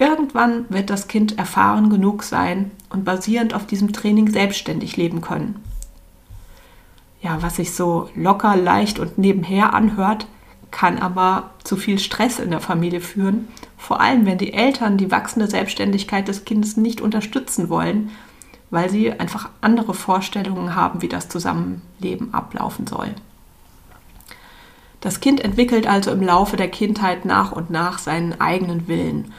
Irgendwann 0.00 0.64
wird 0.70 0.90
das 0.90 1.06
Kind 1.06 1.38
erfahren 1.38 1.90
genug 1.90 2.22
sein 2.22 2.70
und 2.88 3.04
basierend 3.04 3.54
auf 3.54 3.66
diesem 3.66 3.92
Training 3.92 4.30
selbstständig 4.30 4.96
leben 4.96 5.20
können. 5.20 5.62
Ja, 7.20 7.42
was 7.42 7.56
sich 7.56 7.74
so 7.74 8.08
locker, 8.14 8.56
leicht 8.56 8.98
und 8.98 9.18
nebenher 9.18 9.74
anhört, 9.74 10.26
kann 10.70 10.98
aber 10.98 11.50
zu 11.64 11.76
viel 11.76 11.98
Stress 11.98 12.38
in 12.38 12.50
der 12.50 12.60
Familie 12.60 13.00
führen, 13.00 13.48
vor 13.76 14.00
allem 14.00 14.26
wenn 14.26 14.38
die 14.38 14.52
Eltern 14.52 14.96
die 14.96 15.10
wachsende 15.10 15.48
Selbstständigkeit 15.48 16.28
des 16.28 16.44
Kindes 16.44 16.76
nicht 16.76 17.00
unterstützen 17.00 17.68
wollen, 17.68 18.10
weil 18.70 18.88
sie 18.88 19.12
einfach 19.12 19.50
andere 19.60 19.94
Vorstellungen 19.94 20.76
haben, 20.76 21.02
wie 21.02 21.08
das 21.08 21.28
Zusammenleben 21.28 22.32
ablaufen 22.32 22.86
soll. 22.86 23.14
Das 25.00 25.20
Kind 25.20 25.40
entwickelt 25.40 25.86
also 25.86 26.10
im 26.10 26.22
Laufe 26.22 26.56
der 26.56 26.68
Kindheit 26.68 27.24
nach 27.24 27.52
und 27.52 27.70
nach 27.70 27.98
seinen 27.98 28.40
eigenen 28.40 28.86
Willen 28.86 29.32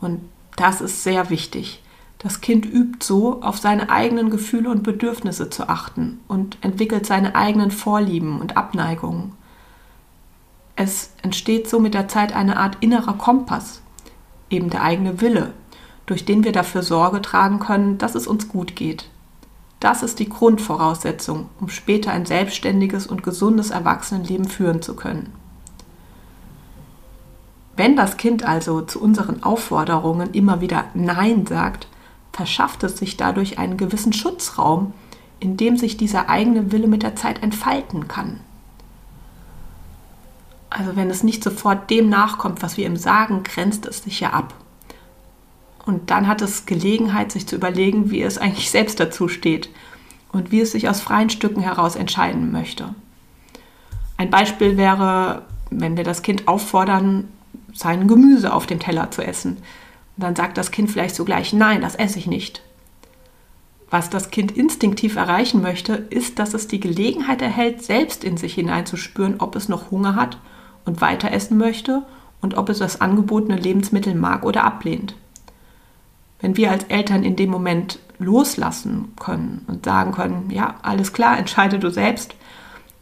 und 0.00 0.20
das 0.56 0.80
ist 0.80 1.02
sehr 1.02 1.30
wichtig. 1.30 1.82
Das 2.18 2.40
Kind 2.40 2.66
übt 2.66 3.04
so, 3.04 3.42
auf 3.42 3.58
seine 3.58 3.90
eigenen 3.90 4.30
Gefühle 4.30 4.70
und 4.70 4.82
Bedürfnisse 4.82 5.50
zu 5.50 5.68
achten 5.68 6.20
und 6.26 6.58
entwickelt 6.62 7.06
seine 7.06 7.36
eigenen 7.36 7.70
Vorlieben 7.70 8.40
und 8.40 8.56
Abneigungen. 8.56 9.34
Es 10.80 11.10
entsteht 11.22 11.68
so 11.68 11.80
mit 11.80 11.92
der 11.92 12.06
Zeit 12.06 12.32
eine 12.32 12.56
Art 12.56 12.76
innerer 12.78 13.14
Kompass, 13.14 13.82
eben 14.48 14.70
der 14.70 14.84
eigene 14.84 15.20
Wille, 15.20 15.52
durch 16.06 16.24
den 16.24 16.44
wir 16.44 16.52
dafür 16.52 16.84
Sorge 16.84 17.20
tragen 17.20 17.58
können, 17.58 17.98
dass 17.98 18.14
es 18.14 18.28
uns 18.28 18.46
gut 18.46 18.76
geht. 18.76 19.10
Das 19.80 20.04
ist 20.04 20.20
die 20.20 20.28
Grundvoraussetzung, 20.28 21.48
um 21.58 21.68
später 21.68 22.12
ein 22.12 22.26
selbstständiges 22.26 23.08
und 23.08 23.24
gesundes 23.24 23.70
Erwachsenenleben 23.70 24.46
führen 24.46 24.80
zu 24.80 24.94
können. 24.94 25.32
Wenn 27.74 27.96
das 27.96 28.16
Kind 28.16 28.44
also 28.44 28.80
zu 28.80 29.02
unseren 29.02 29.42
Aufforderungen 29.42 30.32
immer 30.32 30.60
wieder 30.60 30.84
Nein 30.94 31.44
sagt, 31.44 31.88
verschafft 32.32 32.84
es 32.84 32.98
sich 32.98 33.16
dadurch 33.16 33.58
einen 33.58 33.78
gewissen 33.78 34.12
Schutzraum, 34.12 34.92
in 35.40 35.56
dem 35.56 35.76
sich 35.76 35.96
dieser 35.96 36.28
eigene 36.28 36.70
Wille 36.70 36.86
mit 36.86 37.02
der 37.02 37.16
Zeit 37.16 37.42
entfalten 37.42 38.06
kann. 38.06 38.38
Also 40.70 40.96
wenn 40.96 41.10
es 41.10 41.22
nicht 41.22 41.42
sofort 41.42 41.90
dem 41.90 42.08
nachkommt, 42.08 42.62
was 42.62 42.76
wir 42.76 42.86
ihm 42.86 42.96
sagen, 42.96 43.42
grenzt 43.42 43.86
es 43.86 44.02
sich 44.02 44.20
ja 44.20 44.30
ab. 44.30 44.54
Und 45.86 46.10
dann 46.10 46.26
hat 46.28 46.42
es 46.42 46.66
Gelegenheit, 46.66 47.32
sich 47.32 47.46
zu 47.46 47.56
überlegen, 47.56 48.10
wie 48.10 48.22
es 48.22 48.38
eigentlich 48.38 48.70
selbst 48.72 49.00
dazu 49.00 49.28
steht 49.28 49.70
und 50.32 50.52
wie 50.52 50.60
es 50.60 50.72
sich 50.72 50.88
aus 50.88 51.00
freien 51.00 51.30
Stücken 51.30 51.62
heraus 51.62 51.96
entscheiden 51.96 52.52
möchte. 52.52 52.94
Ein 54.18 54.30
Beispiel 54.30 54.76
wäre, 54.76 55.42
wenn 55.70 55.96
wir 55.96 56.04
das 56.04 56.22
Kind 56.22 56.48
auffordern, 56.48 57.28
sein 57.72 58.08
Gemüse 58.08 58.52
auf 58.52 58.66
dem 58.66 58.80
Teller 58.80 59.10
zu 59.10 59.22
essen. 59.22 59.58
Und 60.16 60.24
dann 60.24 60.36
sagt 60.36 60.58
das 60.58 60.70
Kind 60.70 60.90
vielleicht 60.90 61.14
sogleich, 61.14 61.52
nein, 61.52 61.80
das 61.80 61.94
esse 61.94 62.18
ich 62.18 62.26
nicht. 62.26 62.62
Was 63.90 64.10
das 64.10 64.30
Kind 64.30 64.52
instinktiv 64.52 65.16
erreichen 65.16 65.62
möchte, 65.62 65.94
ist, 65.94 66.38
dass 66.38 66.52
es 66.52 66.68
die 66.68 66.80
Gelegenheit 66.80 67.40
erhält, 67.40 67.82
selbst 67.82 68.22
in 68.24 68.36
sich 68.36 68.52
hineinzuspüren, 68.54 69.36
ob 69.38 69.56
es 69.56 69.70
noch 69.70 69.90
Hunger 69.90 70.14
hat 70.14 70.36
und 70.88 71.00
weiter 71.00 71.30
essen 71.30 71.58
möchte 71.58 72.02
und 72.40 72.56
ob 72.56 72.68
es 72.68 72.78
das 72.78 73.00
angebotene 73.00 73.56
Lebensmittel 73.56 74.14
mag 74.14 74.44
oder 74.44 74.64
ablehnt. 74.64 75.14
Wenn 76.40 76.56
wir 76.56 76.70
als 76.70 76.84
Eltern 76.84 77.22
in 77.22 77.36
dem 77.36 77.50
Moment 77.50 77.98
loslassen 78.18 79.12
können 79.18 79.64
und 79.68 79.84
sagen 79.84 80.12
können, 80.12 80.50
ja, 80.50 80.74
alles 80.82 81.12
klar, 81.12 81.38
entscheide 81.38 81.78
du 81.78 81.90
selbst, 81.90 82.34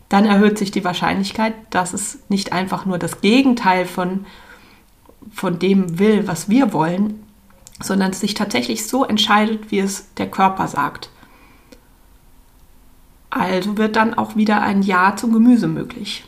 dann 0.09 0.25
erhöht 0.25 0.59
sich 0.59 0.71
die 0.71 0.85
Wahrscheinlichkeit, 0.85 1.55
dass 1.71 1.93
es 1.93 2.19
nicht 2.29 2.53
einfach 2.53 2.87
nur 2.87 2.99
das 2.99 3.21
Gegenteil 3.21 3.87
von 3.87 4.27
von 5.33 5.59
dem 5.59 5.99
will, 5.99 6.29
was 6.29 6.49
wir 6.49 6.73
wollen, 6.73 7.23
sondern 7.81 8.13
sich 8.13 8.35
tatsächlich 8.35 8.87
so 8.87 9.05
entscheidet, 9.05 9.71
wie 9.71 9.81
es 9.81 10.13
der 10.15 10.31
Körper 10.31 10.69
sagt. 10.69 11.11
Also 13.31 13.77
wird 13.77 13.97
dann 13.97 14.15
auch 14.15 14.37
wieder 14.37 14.63
ein 14.63 14.83
Ja 14.83 15.15
zum 15.17 15.33
Gemüse 15.33 15.69
möglich. 15.69 16.25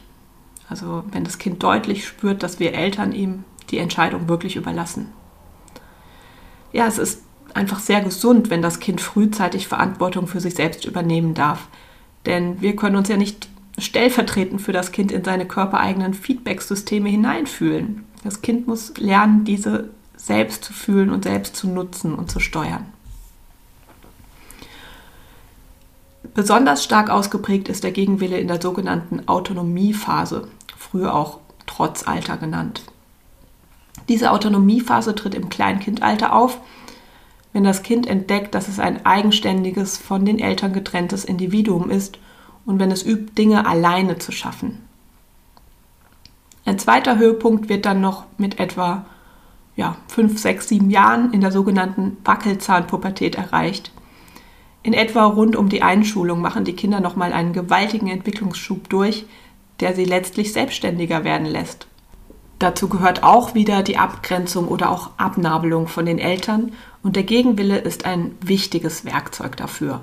Also 0.68 1.04
wenn 1.10 1.24
das 1.24 1.38
Kind 1.38 1.62
deutlich 1.62 2.06
spürt, 2.06 2.42
dass 2.42 2.60
wir 2.60 2.74
Eltern 2.74 3.12
ihm 3.12 3.44
die 3.70 3.78
Entscheidung 3.78 4.28
wirklich 4.28 4.56
überlassen. 4.56 5.08
Ja, 6.72 6.86
es 6.86 6.98
ist 6.98 7.22
einfach 7.54 7.80
sehr 7.80 8.02
gesund, 8.02 8.50
wenn 8.50 8.62
das 8.62 8.80
Kind 8.80 9.00
frühzeitig 9.00 9.68
Verantwortung 9.68 10.26
für 10.26 10.40
sich 10.40 10.54
selbst 10.54 10.84
übernehmen 10.84 11.34
darf. 11.34 11.68
Denn 12.26 12.60
wir 12.60 12.76
können 12.76 12.96
uns 12.96 13.08
ja 13.08 13.16
nicht 13.16 13.48
stellvertretend 13.78 14.60
für 14.60 14.72
das 14.72 14.92
Kind 14.92 15.12
in 15.12 15.24
seine 15.24 15.46
körpereigenen 15.46 16.14
Feedback-Systeme 16.14 17.08
hineinfühlen. 17.08 18.04
Das 18.24 18.42
Kind 18.42 18.66
muss 18.66 18.96
lernen, 18.98 19.44
diese 19.44 19.90
selbst 20.16 20.64
zu 20.64 20.72
fühlen 20.72 21.10
und 21.10 21.24
selbst 21.24 21.56
zu 21.56 21.68
nutzen 21.68 22.14
und 22.14 22.30
zu 22.30 22.40
steuern. 22.40 22.86
Besonders 26.34 26.84
stark 26.84 27.08
ausgeprägt 27.08 27.68
ist 27.68 27.84
der 27.84 27.92
Gegenwille 27.92 28.38
in 28.38 28.48
der 28.48 28.60
sogenannten 28.60 29.26
Autonomiephase, 29.26 30.48
früher 30.78 31.14
auch 31.14 31.40
Trotzalter 31.66 32.36
genannt. 32.36 32.82
Diese 34.08 34.30
Autonomiephase 34.30 35.14
tritt 35.14 35.34
im 35.34 35.48
Kleinkindalter 35.48 36.34
auf, 36.34 36.60
wenn 37.52 37.64
das 37.64 37.82
Kind 37.82 38.06
entdeckt, 38.06 38.54
dass 38.54 38.68
es 38.68 38.78
ein 38.78 39.04
eigenständiges, 39.04 39.98
von 39.98 40.24
den 40.24 40.38
Eltern 40.38 40.72
getrenntes 40.72 41.24
Individuum 41.24 41.90
ist 41.90 42.18
und 42.64 42.78
wenn 42.78 42.90
es 42.90 43.04
übt, 43.04 43.34
Dinge 43.36 43.66
alleine 43.66 44.18
zu 44.18 44.32
schaffen. 44.32 44.82
Ein 46.64 46.78
zweiter 46.78 47.18
Höhepunkt 47.18 47.68
wird 47.68 47.86
dann 47.86 48.00
noch 48.00 48.24
mit 48.36 48.60
etwa 48.60 49.06
ja, 49.76 49.96
5, 50.08 50.38
6, 50.38 50.68
7 50.68 50.90
Jahren 50.90 51.32
in 51.32 51.40
der 51.40 51.52
sogenannten 51.52 52.18
Wackelzahnpubertät 52.24 53.36
erreicht. 53.36 53.92
In 54.82 54.92
etwa 54.92 55.24
rund 55.24 55.56
um 55.56 55.68
die 55.68 55.82
Einschulung 55.82 56.40
machen 56.40 56.64
die 56.64 56.74
Kinder 56.74 57.00
nochmal 57.00 57.32
einen 57.32 57.52
gewaltigen 57.52 58.08
Entwicklungsschub 58.08 58.88
durch, 58.88 59.26
der 59.80 59.94
sie 59.94 60.04
letztlich 60.04 60.52
selbstständiger 60.52 61.24
werden 61.24 61.46
lässt. 61.46 61.86
Dazu 62.58 62.88
gehört 62.88 63.22
auch 63.22 63.54
wieder 63.54 63.82
die 63.82 63.98
Abgrenzung 63.98 64.66
oder 64.66 64.90
auch 64.90 65.10
Abnabelung 65.16 65.86
von 65.86 66.06
den 66.06 66.18
Eltern 66.18 66.72
und 67.02 67.14
der 67.14 67.22
Gegenwille 67.22 67.78
ist 67.78 68.04
ein 68.04 68.34
wichtiges 68.40 69.04
Werkzeug 69.04 69.56
dafür. 69.56 70.00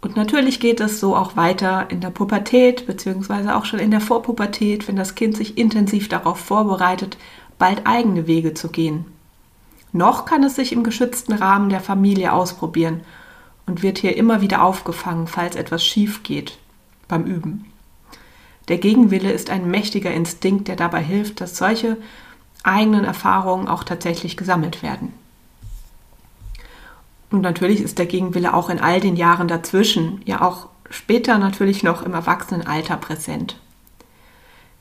Und 0.00 0.16
natürlich 0.16 0.60
geht 0.60 0.80
es 0.80 1.00
so 1.00 1.16
auch 1.16 1.34
weiter 1.34 1.86
in 1.88 2.00
der 2.00 2.10
Pubertät, 2.10 2.86
beziehungsweise 2.86 3.56
auch 3.56 3.64
schon 3.64 3.80
in 3.80 3.90
der 3.90 4.02
Vorpubertät, 4.02 4.86
wenn 4.86 4.96
das 4.96 5.14
Kind 5.14 5.36
sich 5.36 5.56
intensiv 5.56 6.08
darauf 6.08 6.38
vorbereitet, 6.38 7.16
bald 7.58 7.86
eigene 7.86 8.26
Wege 8.26 8.54
zu 8.54 8.68
gehen. 8.68 9.06
Noch 9.92 10.26
kann 10.26 10.44
es 10.44 10.56
sich 10.56 10.72
im 10.72 10.84
geschützten 10.84 11.32
Rahmen 11.32 11.70
der 11.70 11.80
Familie 11.80 12.32
ausprobieren 12.32 13.00
und 13.66 13.82
wird 13.82 13.98
hier 13.98 14.16
immer 14.16 14.40
wieder 14.40 14.62
aufgefangen, 14.62 15.26
falls 15.26 15.56
etwas 15.56 15.84
schief 15.84 16.22
geht 16.22 16.58
beim 17.08 17.24
Üben. 17.24 17.64
Der 18.68 18.78
Gegenwille 18.78 19.30
ist 19.30 19.50
ein 19.50 19.70
mächtiger 19.70 20.12
Instinkt, 20.12 20.68
der 20.68 20.76
dabei 20.76 21.02
hilft, 21.02 21.40
dass 21.40 21.56
solche 21.56 21.96
eigenen 22.62 23.04
Erfahrungen 23.04 23.68
auch 23.68 23.84
tatsächlich 23.84 24.36
gesammelt 24.36 24.82
werden. 24.82 25.12
Und 27.30 27.42
natürlich 27.42 27.80
ist 27.80 27.98
der 27.98 28.06
Gegenwille 28.06 28.54
auch 28.54 28.70
in 28.70 28.80
all 28.80 29.00
den 29.00 29.16
Jahren 29.16 29.48
dazwischen, 29.48 30.22
ja 30.24 30.40
auch 30.40 30.68
später 30.88 31.38
natürlich 31.38 31.82
noch 31.82 32.02
im 32.02 32.14
Erwachsenenalter 32.14 32.96
präsent. 32.96 33.58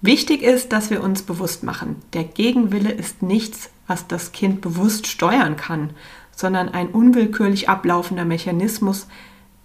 Wichtig 0.02 0.44
ist, 0.44 0.72
dass 0.72 0.90
wir 0.90 1.02
uns 1.02 1.24
bewusst 1.24 1.64
machen, 1.64 2.02
der 2.14 2.24
Gegenwille 2.24 2.92
ist 2.92 3.24
nichts, 3.24 3.70
was 3.88 4.08
das 4.08 4.32
Kind 4.32 4.62
bewusst 4.62 5.08
steuern 5.08 5.58
kann, 5.58 5.92
sondern 6.36 6.70
ein 6.70 6.90
unwillkürlich 6.90 7.70
ablaufender 7.70 8.26
Mechanismus, 8.26 9.08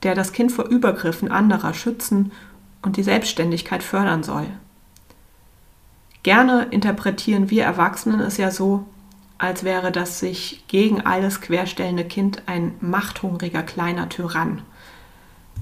der 0.02 0.14
das 0.14 0.32
Kind 0.32 0.52
vor 0.52 0.66
Übergriffen 0.66 1.30
anderer 1.30 1.74
schützen 1.74 2.32
und 2.82 2.96
die 2.96 3.02
Selbstständigkeit 3.02 3.82
fördern 3.82 4.22
soll. 4.22 4.46
Gerne 6.22 6.66
interpretieren 6.70 7.50
wir 7.50 7.64
Erwachsenen 7.64 8.20
es 8.20 8.36
ja 8.36 8.50
so, 8.50 8.84
als 9.38 9.62
wäre 9.62 9.92
das 9.92 10.18
sich 10.18 10.64
gegen 10.66 11.00
alles 11.00 11.40
querstellende 11.40 12.04
Kind 12.04 12.42
ein 12.46 12.74
machthungriger 12.80 13.62
kleiner 13.62 14.08
Tyrann. 14.08 14.62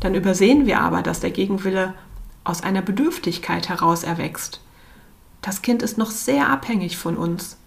Dann 0.01 0.15
übersehen 0.15 0.67
wir 0.67 0.81
aber, 0.81 1.03
dass 1.03 1.21
der 1.21 1.31
Gegenwille 1.31 1.95
aus 2.43 2.63
einer 2.63 2.83
Bedürftigkeit 2.83 3.69
heraus 3.69 4.03
erwächst. 4.03 4.61
Das 5.43 5.63
Kind 5.63 5.83
ist 5.83 5.99
noch 5.99 6.11
sehr 6.11 6.49
abhängig 6.49 6.97
von 6.97 7.17
uns. 7.17 7.59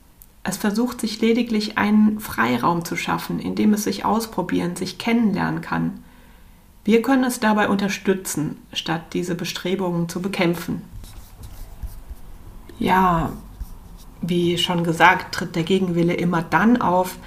Es 0.44 0.58
versucht 0.58 1.01
sich 1.01 1.22
lediglich 1.22 1.77
einen 1.77 2.20
Freiraum 2.20 2.86
zu 2.86 2.96
schaffen, 2.96 3.39
in 3.39 3.56
dem 3.56 3.74
es 3.74 3.84
sich 3.84 4.06
ausprobieren, 4.06 4.75
sich 4.75 4.98
kennenlernen 4.98 5.62
kann. 5.62 6.03
Wir 6.83 7.01
können 7.01 7.24
es 7.24 7.39
dabei 7.39 7.69
unterstützen, 7.69 8.57
statt 8.74 9.13
diese 9.13 9.36
Bestrebungen 9.36 10.09
zu 10.09 10.21
bekämpfen. 10.21 10.81
Ja, 12.79 13.33
wie 14.21 14.57
schon 14.57 14.83
gesagt, 14.83 15.36
tritt 15.36 15.55
der 15.55 15.63
Gegenwille 15.63 16.13
immer 16.13 16.41
dann 16.41 16.81
auf, 16.81 17.17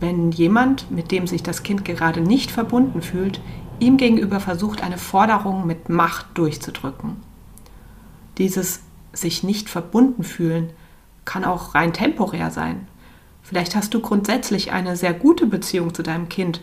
wenn 0.00 0.32
jemand, 0.32 0.90
mit 0.90 1.10
dem 1.10 1.26
sich 1.26 1.42
das 1.42 1.62
Kind 1.62 1.84
gerade 1.84 2.20
nicht 2.20 2.50
verbunden 2.50 3.02
fühlt, 3.02 3.40
ihm 3.78 3.96
gegenüber 3.96 4.40
versucht, 4.40 4.82
eine 4.82 4.98
Forderung 4.98 5.66
mit 5.66 5.88
Macht 5.88 6.26
durchzudrücken. 6.34 7.16
Dieses 8.38 8.80
sich 9.12 9.42
nicht 9.42 9.68
verbunden 9.68 10.24
fühlen 10.24 10.70
kann 11.24 11.44
auch 11.44 11.74
rein 11.74 11.92
temporär 11.92 12.50
sein. 12.50 12.86
Vielleicht 13.42 13.76
hast 13.76 13.94
du 13.94 14.00
grundsätzlich 14.00 14.72
eine 14.72 14.96
sehr 14.96 15.14
gute 15.14 15.46
Beziehung 15.46 15.94
zu 15.94 16.02
deinem 16.02 16.28
Kind, 16.28 16.62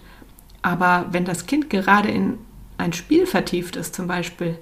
aber 0.62 1.08
wenn 1.12 1.26
das 1.26 1.46
Kind 1.46 1.70
gerade 1.70 2.10
in 2.10 2.38
ein 2.78 2.94
Spiel 2.94 3.26
vertieft 3.26 3.76
ist 3.76 3.96
zum 3.96 4.08
Beispiel, 4.08 4.58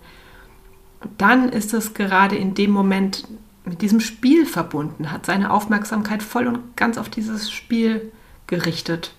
dann 1.18 1.50
ist 1.50 1.74
es 1.74 1.94
gerade 1.94 2.36
in 2.36 2.53
dem 2.53 2.72
Moment 2.72 3.27
mit 3.65 3.82
diesem 3.82 4.00
Spiel 4.00 4.46
verbunden, 4.46 5.12
hat 5.12 5.25
seine 5.25 5.51
Aufmerksamkeit 5.51 6.24
voll 6.24 6.48
und 6.48 6.75
ganz 6.75 6.98
auf 6.98 7.10
dieses 7.10 7.51
Spiel 7.51 8.12
gerichtet 8.48 9.13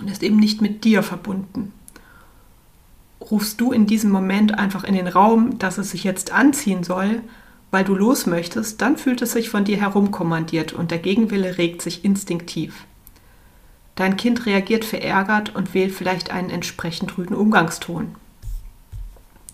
und 0.00 0.10
ist 0.10 0.22
eben 0.22 0.36
nicht 0.36 0.60
mit 0.60 0.84
dir 0.84 1.02
verbunden. 1.02 1.72
Rufst 3.20 3.60
du 3.60 3.72
in 3.72 3.86
diesem 3.86 4.10
Moment 4.10 4.58
einfach 4.58 4.84
in 4.84 4.94
den 4.94 5.06
Raum, 5.06 5.58
dass 5.58 5.78
es 5.78 5.90
sich 5.90 6.04
jetzt 6.04 6.32
anziehen 6.32 6.84
soll, 6.84 7.22
weil 7.70 7.84
du 7.84 7.94
los 7.94 8.26
möchtest, 8.26 8.80
dann 8.82 8.96
fühlt 8.96 9.22
es 9.22 9.32
sich 9.32 9.50
von 9.50 9.64
dir 9.64 9.76
herumkommandiert 9.76 10.72
und 10.72 10.90
der 10.90 10.98
Gegenwille 10.98 11.58
regt 11.58 11.82
sich 11.82 12.04
instinktiv. 12.04 12.86
Dein 14.00 14.16
Kind 14.16 14.46
reagiert 14.46 14.86
verärgert 14.86 15.54
und 15.54 15.74
wählt 15.74 15.92
vielleicht 15.92 16.30
einen 16.30 16.48
entsprechend 16.48 17.18
rüden 17.18 17.36
Umgangston. 17.36 18.14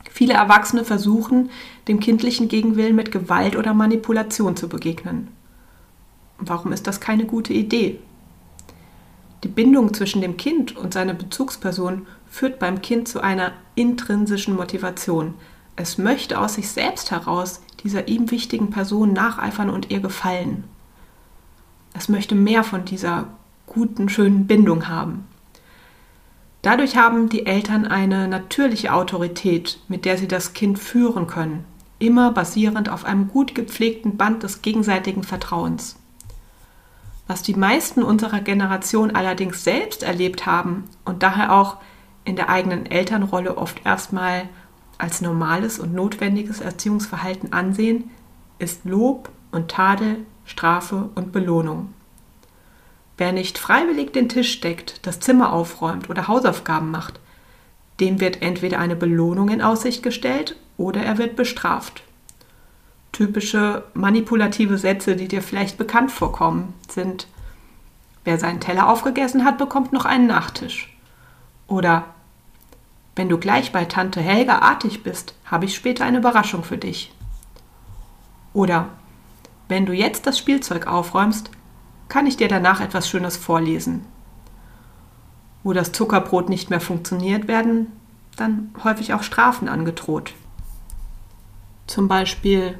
Viele 0.08 0.34
Erwachsene 0.34 0.84
versuchen, 0.84 1.50
dem 1.88 1.98
kindlichen 1.98 2.46
Gegenwillen 2.46 2.94
mit 2.94 3.10
Gewalt 3.10 3.56
oder 3.56 3.74
Manipulation 3.74 4.56
zu 4.56 4.68
begegnen. 4.68 5.26
Warum 6.38 6.72
ist 6.72 6.86
das 6.86 7.00
keine 7.00 7.24
gute 7.24 7.54
Idee? 7.54 7.98
Die 9.42 9.48
Bindung 9.48 9.92
zwischen 9.92 10.20
dem 10.20 10.36
Kind 10.36 10.76
und 10.76 10.94
seiner 10.94 11.14
Bezugsperson 11.14 12.06
führt 12.30 12.60
beim 12.60 12.82
Kind 12.82 13.08
zu 13.08 13.20
einer 13.20 13.50
intrinsischen 13.74 14.54
Motivation. 14.54 15.34
Es 15.74 15.98
möchte 15.98 16.38
aus 16.38 16.54
sich 16.54 16.68
selbst 16.68 17.10
heraus 17.10 17.62
dieser 17.82 18.06
ihm 18.06 18.30
wichtigen 18.30 18.70
Person 18.70 19.12
nacheifern 19.12 19.70
und 19.70 19.90
ihr 19.90 19.98
gefallen. 19.98 20.62
Es 21.94 22.08
möchte 22.08 22.36
mehr 22.36 22.62
von 22.62 22.84
dieser 22.84 23.26
guten, 23.66 24.08
schönen 24.08 24.46
Bindung 24.46 24.88
haben. 24.88 25.26
Dadurch 26.62 26.96
haben 26.96 27.28
die 27.28 27.46
Eltern 27.46 27.86
eine 27.86 28.26
natürliche 28.26 28.92
Autorität, 28.92 29.78
mit 29.88 30.04
der 30.04 30.18
sie 30.18 30.26
das 30.26 30.52
Kind 30.52 30.78
führen 30.78 31.26
können, 31.26 31.64
immer 31.98 32.32
basierend 32.32 32.88
auf 32.88 33.04
einem 33.04 33.28
gut 33.28 33.54
gepflegten 33.54 34.16
Band 34.16 34.42
des 34.42 34.62
gegenseitigen 34.62 35.22
Vertrauens. 35.22 35.96
Was 37.28 37.42
die 37.42 37.54
meisten 37.54 38.02
unserer 38.02 38.40
Generation 38.40 39.14
allerdings 39.14 39.64
selbst 39.64 40.02
erlebt 40.02 40.46
haben 40.46 40.84
und 41.04 41.22
daher 41.22 41.54
auch 41.54 41.76
in 42.24 42.36
der 42.36 42.48
eigenen 42.48 42.86
Elternrolle 42.86 43.56
oft 43.56 43.84
erstmal 43.84 44.48
als 44.98 45.20
normales 45.20 45.78
und 45.78 45.94
notwendiges 45.94 46.60
Erziehungsverhalten 46.60 47.52
ansehen, 47.52 48.10
ist 48.58 48.84
Lob 48.84 49.30
und 49.52 49.70
Tadel, 49.70 50.24
Strafe 50.44 51.10
und 51.14 51.32
Belohnung. 51.32 51.92
Wer 53.18 53.32
nicht 53.32 53.58
freiwillig 53.58 54.12
den 54.12 54.28
Tisch 54.28 54.60
deckt, 54.60 55.06
das 55.06 55.20
Zimmer 55.20 55.52
aufräumt 55.52 56.10
oder 56.10 56.28
Hausaufgaben 56.28 56.90
macht, 56.90 57.18
dem 58.00 58.20
wird 58.20 58.42
entweder 58.42 58.78
eine 58.78 58.96
Belohnung 58.96 59.48
in 59.48 59.62
Aussicht 59.62 60.02
gestellt 60.02 60.56
oder 60.76 61.02
er 61.02 61.16
wird 61.16 61.36
bestraft. 61.36 62.02
Typische 63.12 63.84
manipulative 63.94 64.76
Sätze, 64.76 65.16
die 65.16 65.28
dir 65.28 65.40
vielleicht 65.40 65.78
bekannt 65.78 66.12
vorkommen, 66.12 66.74
sind 66.88 67.26
Wer 68.24 68.40
seinen 68.40 68.58
Teller 68.58 68.88
aufgegessen 68.88 69.44
hat, 69.44 69.56
bekommt 69.56 69.92
noch 69.92 70.04
einen 70.04 70.26
Nachtisch. 70.26 70.92
Oder 71.68 72.06
Wenn 73.14 73.28
du 73.28 73.38
gleich 73.38 73.70
bei 73.70 73.84
Tante 73.84 74.20
Helga 74.20 74.58
artig 74.58 75.04
bist, 75.04 75.34
habe 75.44 75.64
ich 75.64 75.76
später 75.76 76.04
eine 76.04 76.18
Überraschung 76.18 76.64
für 76.64 76.76
dich. 76.76 77.12
Oder 78.52 78.88
Wenn 79.68 79.86
du 79.86 79.92
jetzt 79.92 80.26
das 80.26 80.38
Spielzeug 80.38 80.88
aufräumst, 80.88 81.50
kann 82.08 82.26
ich 82.26 82.36
dir 82.36 82.48
danach 82.48 82.80
etwas 82.80 83.08
Schönes 83.08 83.36
vorlesen. 83.36 84.04
Wo 85.62 85.72
das 85.72 85.92
Zuckerbrot 85.92 86.48
nicht 86.48 86.70
mehr 86.70 86.80
funktioniert, 86.80 87.48
werden 87.48 87.92
dann 88.36 88.74
häufig 88.84 89.14
auch 89.14 89.22
Strafen 89.22 89.68
angedroht. 89.68 90.32
Zum 91.86 92.08
Beispiel, 92.08 92.78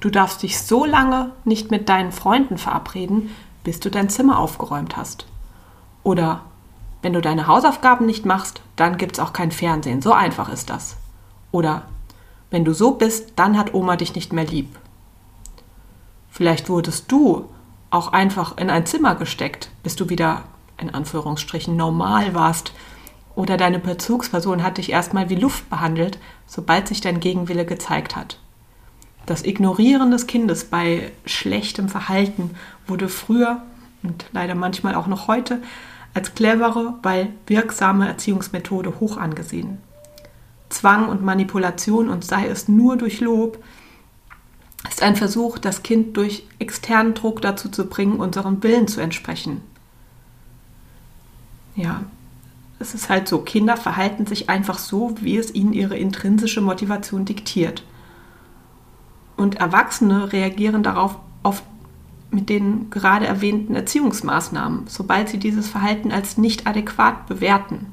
du 0.00 0.10
darfst 0.10 0.42
dich 0.42 0.60
so 0.60 0.84
lange 0.84 1.32
nicht 1.44 1.70
mit 1.70 1.88
deinen 1.88 2.12
Freunden 2.12 2.58
verabreden, 2.58 3.30
bis 3.64 3.80
du 3.80 3.90
dein 3.90 4.10
Zimmer 4.10 4.38
aufgeräumt 4.38 4.96
hast. 4.96 5.26
Oder 6.02 6.42
wenn 7.00 7.12
du 7.12 7.20
deine 7.20 7.46
Hausaufgaben 7.46 8.06
nicht 8.06 8.24
machst, 8.24 8.62
dann 8.76 8.96
gibt 8.96 9.16
es 9.16 9.20
auch 9.20 9.32
kein 9.32 9.50
Fernsehen. 9.50 10.02
So 10.02 10.12
einfach 10.12 10.48
ist 10.48 10.70
das. 10.70 10.96
Oder 11.50 11.82
wenn 12.50 12.64
du 12.64 12.74
so 12.74 12.92
bist, 12.92 13.32
dann 13.36 13.58
hat 13.58 13.74
Oma 13.74 13.96
dich 13.96 14.14
nicht 14.14 14.32
mehr 14.32 14.46
lieb. 14.46 14.78
Vielleicht 16.30 16.68
wurdest 16.68 17.10
du 17.10 17.48
auch 17.92 18.12
einfach 18.12 18.56
in 18.56 18.70
ein 18.70 18.86
Zimmer 18.86 19.14
gesteckt, 19.14 19.70
bis 19.82 19.96
du 19.96 20.08
wieder 20.08 20.44
in 20.78 20.94
Anführungsstrichen 20.94 21.76
normal 21.76 22.34
warst. 22.34 22.72
Oder 23.34 23.56
deine 23.56 23.78
Bezugsperson 23.78 24.62
hat 24.62 24.78
dich 24.78 24.90
erstmal 24.90 25.30
wie 25.30 25.36
Luft 25.36 25.68
behandelt, 25.70 26.18
sobald 26.46 26.88
sich 26.88 27.00
dein 27.00 27.20
Gegenwille 27.20 27.64
gezeigt 27.64 28.16
hat. 28.16 28.38
Das 29.26 29.44
Ignorieren 29.44 30.10
des 30.10 30.26
Kindes 30.26 30.64
bei 30.64 31.12
schlechtem 31.26 31.88
Verhalten 31.88 32.50
wurde 32.86 33.08
früher 33.08 33.62
und 34.02 34.24
leider 34.32 34.54
manchmal 34.54 34.94
auch 34.94 35.06
noch 35.06 35.28
heute 35.28 35.62
als 36.14 36.34
clevere, 36.34 36.94
weil 37.02 37.28
wirksame 37.46 38.08
Erziehungsmethode 38.08 39.00
hoch 39.00 39.16
angesehen. 39.16 39.78
Zwang 40.68 41.08
und 41.08 41.22
Manipulation 41.22 42.08
und 42.08 42.24
sei 42.24 42.46
es 42.46 42.68
nur 42.68 42.96
durch 42.96 43.20
Lob 43.20 43.62
ist 44.88 45.02
ein 45.02 45.16
Versuch, 45.16 45.58
das 45.58 45.82
Kind 45.82 46.16
durch 46.16 46.46
externen 46.58 47.14
Druck 47.14 47.40
dazu 47.40 47.68
zu 47.68 47.86
bringen, 47.86 48.18
unserem 48.18 48.62
Willen 48.62 48.88
zu 48.88 49.00
entsprechen. 49.00 49.60
Ja, 51.76 52.02
es 52.78 52.94
ist 52.94 53.08
halt 53.08 53.28
so, 53.28 53.38
Kinder 53.38 53.76
verhalten 53.76 54.26
sich 54.26 54.50
einfach 54.50 54.78
so, 54.78 55.14
wie 55.20 55.36
es 55.36 55.54
ihnen 55.54 55.72
ihre 55.72 55.96
intrinsische 55.96 56.60
Motivation 56.60 57.24
diktiert. 57.24 57.84
Und 59.36 59.56
Erwachsene 59.56 60.32
reagieren 60.32 60.82
darauf 60.82 61.16
oft 61.42 61.64
mit 62.30 62.48
den 62.48 62.90
gerade 62.90 63.26
erwähnten 63.26 63.76
Erziehungsmaßnahmen, 63.76 64.86
sobald 64.88 65.28
sie 65.28 65.38
dieses 65.38 65.68
Verhalten 65.68 66.10
als 66.10 66.38
nicht 66.38 66.66
adäquat 66.66 67.26
bewerten. 67.26 67.86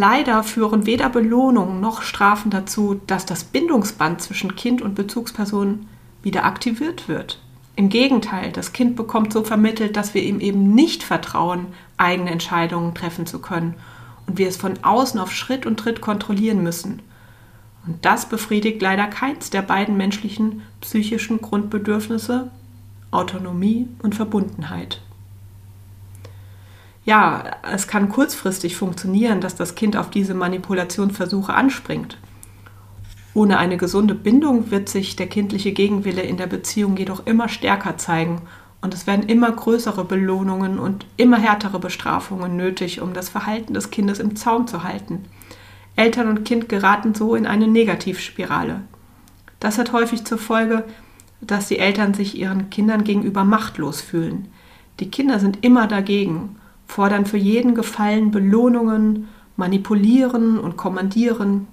Leider 0.00 0.42
führen 0.44 0.86
weder 0.86 1.10
Belohnungen 1.10 1.78
noch 1.78 2.00
Strafen 2.00 2.50
dazu, 2.50 2.98
dass 3.06 3.26
das 3.26 3.44
Bindungsband 3.44 4.22
zwischen 4.22 4.56
Kind 4.56 4.80
und 4.80 4.94
Bezugsperson 4.94 5.88
wieder 6.22 6.46
aktiviert 6.46 7.06
wird. 7.06 7.38
Im 7.76 7.90
Gegenteil, 7.90 8.50
das 8.50 8.72
Kind 8.72 8.96
bekommt 8.96 9.30
so 9.30 9.44
vermittelt, 9.44 9.98
dass 9.98 10.14
wir 10.14 10.22
ihm 10.22 10.40
eben 10.40 10.74
nicht 10.74 11.02
vertrauen, 11.02 11.66
eigene 11.98 12.30
Entscheidungen 12.30 12.94
treffen 12.94 13.26
zu 13.26 13.40
können 13.40 13.74
und 14.26 14.38
wir 14.38 14.48
es 14.48 14.56
von 14.56 14.82
außen 14.82 15.20
auf 15.20 15.34
Schritt 15.34 15.66
und 15.66 15.78
Tritt 15.78 16.00
kontrollieren 16.00 16.62
müssen. 16.62 17.02
Und 17.86 18.02
das 18.02 18.26
befriedigt 18.26 18.80
leider 18.80 19.06
keins 19.06 19.50
der 19.50 19.60
beiden 19.60 19.98
menschlichen 19.98 20.62
psychischen 20.80 21.42
Grundbedürfnisse 21.42 22.50
Autonomie 23.10 23.86
und 24.02 24.14
Verbundenheit 24.14 25.02
ja, 27.10 27.42
es 27.68 27.88
kann 27.88 28.08
kurzfristig 28.08 28.76
funktionieren, 28.76 29.40
dass 29.40 29.56
das 29.56 29.74
Kind 29.74 29.96
auf 29.96 30.10
diese 30.10 30.32
Manipulationsversuche 30.32 31.52
anspringt. 31.52 32.16
Ohne 33.34 33.58
eine 33.58 33.76
gesunde 33.76 34.14
Bindung 34.14 34.70
wird 34.70 34.88
sich 34.88 35.16
der 35.16 35.26
kindliche 35.26 35.72
Gegenwille 35.72 36.22
in 36.22 36.36
der 36.36 36.46
Beziehung 36.46 36.96
jedoch 36.96 37.26
immer 37.26 37.48
stärker 37.48 37.96
zeigen 37.96 38.42
und 38.80 38.94
es 38.94 39.08
werden 39.08 39.28
immer 39.28 39.50
größere 39.50 40.04
Belohnungen 40.04 40.78
und 40.78 41.04
immer 41.16 41.38
härtere 41.38 41.80
Bestrafungen 41.80 42.56
nötig, 42.56 43.00
um 43.00 43.12
das 43.12 43.28
Verhalten 43.28 43.74
des 43.74 43.90
Kindes 43.90 44.20
im 44.20 44.36
Zaum 44.36 44.68
zu 44.68 44.84
halten. 44.84 45.24
Eltern 45.96 46.28
und 46.28 46.44
Kind 46.44 46.68
geraten 46.68 47.16
so 47.16 47.34
in 47.34 47.44
eine 47.44 47.66
Negativspirale. 47.66 48.82
Das 49.58 49.78
hat 49.78 49.92
häufig 49.92 50.24
zur 50.24 50.38
Folge, 50.38 50.84
dass 51.40 51.66
die 51.66 51.80
Eltern 51.80 52.14
sich 52.14 52.38
ihren 52.38 52.70
Kindern 52.70 53.02
gegenüber 53.02 53.42
machtlos 53.42 54.00
fühlen. 54.00 54.46
Die 55.00 55.10
Kinder 55.10 55.40
sind 55.40 55.64
immer 55.64 55.88
dagegen 55.88 56.59
fordern 56.90 57.24
für 57.24 57.36
jeden 57.36 57.74
Gefallen 57.74 58.32
Belohnungen, 58.32 59.28
manipulieren 59.56 60.58
und 60.58 60.76
kommandieren. 60.76 61.68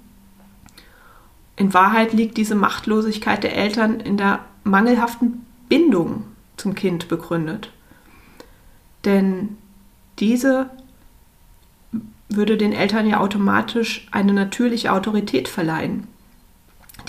In 1.56 1.74
Wahrheit 1.74 2.12
liegt 2.12 2.36
diese 2.36 2.54
Machtlosigkeit 2.54 3.42
der 3.42 3.56
Eltern 3.56 3.98
in 3.98 4.16
der 4.16 4.40
mangelhaften 4.62 5.44
Bindung 5.68 6.24
zum 6.56 6.74
Kind 6.74 7.08
begründet. 7.08 7.72
Denn 9.04 9.56
diese 10.20 10.70
würde 12.28 12.56
den 12.56 12.72
Eltern 12.72 13.06
ja 13.06 13.18
automatisch 13.18 14.06
eine 14.12 14.32
natürliche 14.32 14.92
Autorität 14.92 15.48
verleihen. 15.48 16.06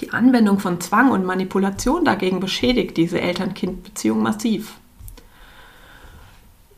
Die 0.01 0.13
Anwendung 0.13 0.59
von 0.59 0.81
Zwang 0.81 1.11
und 1.11 1.25
Manipulation 1.25 2.05
dagegen 2.05 2.39
beschädigt 2.39 2.97
diese 2.97 3.21
Eltern-Kind-Beziehung 3.21 4.23
massiv. 4.23 4.75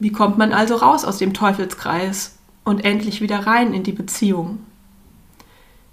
Wie 0.01 0.11
kommt 0.11 0.39
man 0.39 0.51
also 0.51 0.77
raus 0.77 1.05
aus 1.05 1.19
dem 1.19 1.31
Teufelskreis 1.31 2.39
und 2.63 2.83
endlich 2.83 3.21
wieder 3.21 3.45
rein 3.45 3.71
in 3.71 3.83
die 3.83 3.91
Beziehung? 3.91 4.57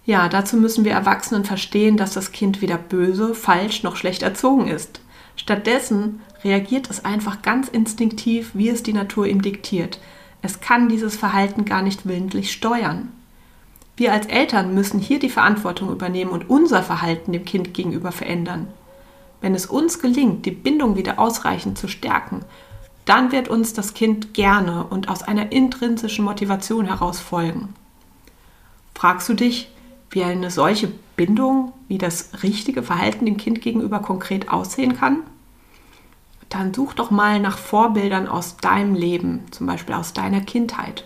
Ja, 0.06 0.30
dazu 0.30 0.56
müssen 0.56 0.86
wir 0.86 0.92
Erwachsenen 0.92 1.44
verstehen, 1.44 1.98
dass 1.98 2.14
das 2.14 2.32
Kind 2.32 2.62
weder 2.62 2.78
böse, 2.78 3.34
falsch 3.34 3.82
noch 3.82 3.96
schlecht 3.96 4.22
erzogen 4.22 4.66
ist. 4.66 5.02
Stattdessen 5.36 6.22
reagiert 6.42 6.88
es 6.88 7.04
einfach 7.04 7.42
ganz 7.42 7.68
instinktiv, 7.68 8.52
wie 8.54 8.70
es 8.70 8.82
die 8.82 8.94
Natur 8.94 9.26
ihm 9.26 9.42
diktiert. 9.42 10.00
Es 10.40 10.60
kann 10.60 10.88
dieses 10.88 11.14
Verhalten 11.14 11.66
gar 11.66 11.82
nicht 11.82 12.06
willentlich 12.06 12.50
steuern. 12.50 13.12
Wir 13.98 14.14
als 14.14 14.24
Eltern 14.24 14.72
müssen 14.72 15.00
hier 15.00 15.18
die 15.18 15.28
Verantwortung 15.28 15.90
übernehmen 15.90 16.30
und 16.30 16.48
unser 16.48 16.82
Verhalten 16.82 17.32
dem 17.32 17.44
Kind 17.44 17.74
gegenüber 17.74 18.12
verändern. 18.12 18.68
Wenn 19.42 19.54
es 19.54 19.66
uns 19.66 19.98
gelingt, 19.98 20.46
die 20.46 20.50
Bindung 20.52 20.96
wieder 20.96 21.18
ausreichend 21.18 21.76
zu 21.76 21.88
stärken, 21.88 22.46
dann 23.08 23.32
wird 23.32 23.48
uns 23.48 23.72
das 23.72 23.94
Kind 23.94 24.34
gerne 24.34 24.84
und 24.84 25.08
aus 25.08 25.22
einer 25.22 25.50
intrinsischen 25.50 26.24
Motivation 26.26 26.84
heraus 26.84 27.20
folgen. 27.20 27.74
Fragst 28.94 29.28
du 29.28 29.34
dich, 29.34 29.70
wie 30.10 30.24
eine 30.24 30.50
solche 30.50 30.92
Bindung, 31.16 31.72
wie 31.88 31.96
das 31.96 32.42
richtige 32.42 32.82
Verhalten 32.82 33.24
dem 33.24 33.38
Kind 33.38 33.62
gegenüber 33.62 34.00
konkret 34.00 34.50
aussehen 34.50 34.96
kann? 34.96 35.20
Dann 36.50 36.74
such 36.74 36.94
doch 36.94 37.10
mal 37.10 37.40
nach 37.40 37.56
Vorbildern 37.56 38.28
aus 38.28 38.58
deinem 38.58 38.94
Leben, 38.94 39.46
zum 39.52 39.66
Beispiel 39.66 39.94
aus 39.94 40.12
deiner 40.12 40.40
Kindheit. 40.40 41.04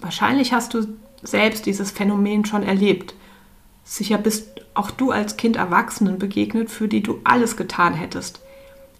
Wahrscheinlich 0.00 0.52
hast 0.52 0.74
du 0.74 0.86
selbst 1.22 1.64
dieses 1.64 1.90
Phänomen 1.90 2.44
schon 2.44 2.62
erlebt. 2.62 3.14
Sicher 3.84 4.18
bist 4.18 4.60
auch 4.74 4.90
du 4.90 5.10
als 5.10 5.36
Kind 5.36 5.56
Erwachsenen 5.56 6.18
begegnet, 6.18 6.70
für 6.70 6.88
die 6.88 7.02
du 7.02 7.20
alles 7.24 7.56
getan 7.56 7.94
hättest. 7.94 8.40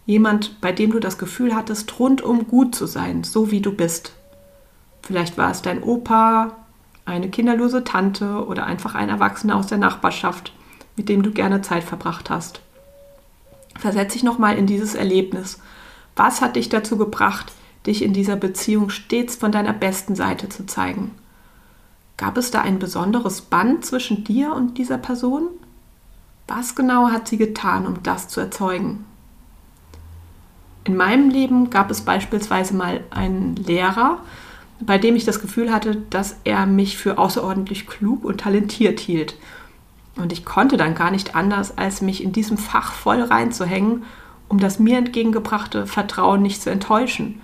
Jemand, 0.04 0.60
bei 0.60 0.72
dem 0.72 0.90
du 0.90 0.98
das 0.98 1.18
Gefühl 1.18 1.54
hattest, 1.54 1.98
rundum 1.98 2.48
gut 2.48 2.74
zu 2.74 2.86
sein, 2.86 3.22
so 3.22 3.50
wie 3.50 3.60
du 3.60 3.72
bist. 3.72 4.12
Vielleicht 5.02 5.38
war 5.38 5.50
es 5.50 5.62
dein 5.62 5.82
Opa, 5.82 6.56
eine 7.04 7.28
kinderlose 7.28 7.84
Tante 7.84 8.46
oder 8.46 8.66
einfach 8.66 8.94
ein 8.94 9.08
Erwachsener 9.08 9.56
aus 9.56 9.66
der 9.66 9.78
Nachbarschaft, 9.78 10.52
mit 10.96 11.08
dem 11.08 11.22
du 11.22 11.30
gerne 11.30 11.62
Zeit 11.62 11.84
verbracht 11.84 12.30
hast. 12.30 12.60
Versetz 13.78 14.12
dich 14.12 14.22
nochmal 14.22 14.56
in 14.56 14.66
dieses 14.66 14.94
Erlebnis. 14.94 15.60
Was 16.14 16.40
hat 16.40 16.56
dich 16.56 16.68
dazu 16.68 16.96
gebracht, 16.96 17.52
dich 17.86 18.02
in 18.02 18.12
dieser 18.12 18.36
Beziehung 18.36 18.90
stets 18.90 19.34
von 19.36 19.50
deiner 19.50 19.72
besten 19.72 20.14
Seite 20.14 20.48
zu 20.48 20.66
zeigen? 20.66 21.12
Gab 22.16 22.36
es 22.36 22.50
da 22.50 22.60
ein 22.60 22.78
besonderes 22.78 23.40
Band 23.40 23.84
zwischen 23.84 24.24
dir 24.24 24.52
und 24.54 24.78
dieser 24.78 24.98
Person? 24.98 25.48
Was 26.46 26.74
genau 26.74 27.08
hat 27.08 27.26
sie 27.26 27.38
getan, 27.38 27.86
um 27.86 28.02
das 28.02 28.28
zu 28.28 28.40
erzeugen? 28.40 29.04
In 30.84 30.96
meinem 30.96 31.30
Leben 31.30 31.70
gab 31.70 31.90
es 31.90 32.00
beispielsweise 32.00 32.74
mal 32.74 33.00
einen 33.10 33.56
Lehrer, 33.56 34.18
bei 34.80 34.98
dem 34.98 35.14
ich 35.14 35.24
das 35.24 35.40
Gefühl 35.40 35.72
hatte, 35.72 35.96
dass 36.10 36.36
er 36.44 36.66
mich 36.66 36.96
für 36.96 37.18
außerordentlich 37.18 37.86
klug 37.86 38.24
und 38.24 38.40
talentiert 38.40 38.98
hielt. 38.98 39.36
Und 40.16 40.32
ich 40.32 40.44
konnte 40.44 40.76
dann 40.76 40.94
gar 40.94 41.10
nicht 41.10 41.34
anders, 41.34 41.78
als 41.78 42.02
mich 42.02 42.22
in 42.22 42.32
diesem 42.32 42.58
Fach 42.58 42.92
voll 42.92 43.22
reinzuhängen, 43.22 44.04
um 44.48 44.58
das 44.58 44.78
mir 44.78 44.98
entgegengebrachte 44.98 45.86
Vertrauen 45.86 46.42
nicht 46.42 46.60
zu 46.60 46.70
enttäuschen. 46.70 47.40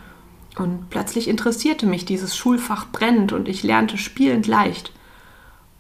Und 0.59 0.91
plötzlich 0.91 1.29
interessierte 1.29 1.87
mich 1.87 2.05
dieses 2.05 2.37
Schulfach 2.37 2.87
brennend 2.91 3.33
und 3.33 3.49
ich 3.49 3.63
lernte 3.63 3.97
spielend 3.97 4.47
leicht. 4.47 4.93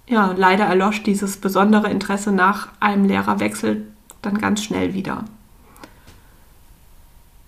Ja, 0.06 0.32
leider 0.36 0.64
erlosch 0.64 1.02
dieses 1.02 1.36
besondere 1.36 1.90
Interesse 1.90 2.32
nach 2.32 2.68
einem 2.80 3.04
Lehrerwechsel 3.04 3.88
dann 4.22 4.38
ganz 4.38 4.62
schnell 4.62 4.94
wieder. 4.94 5.24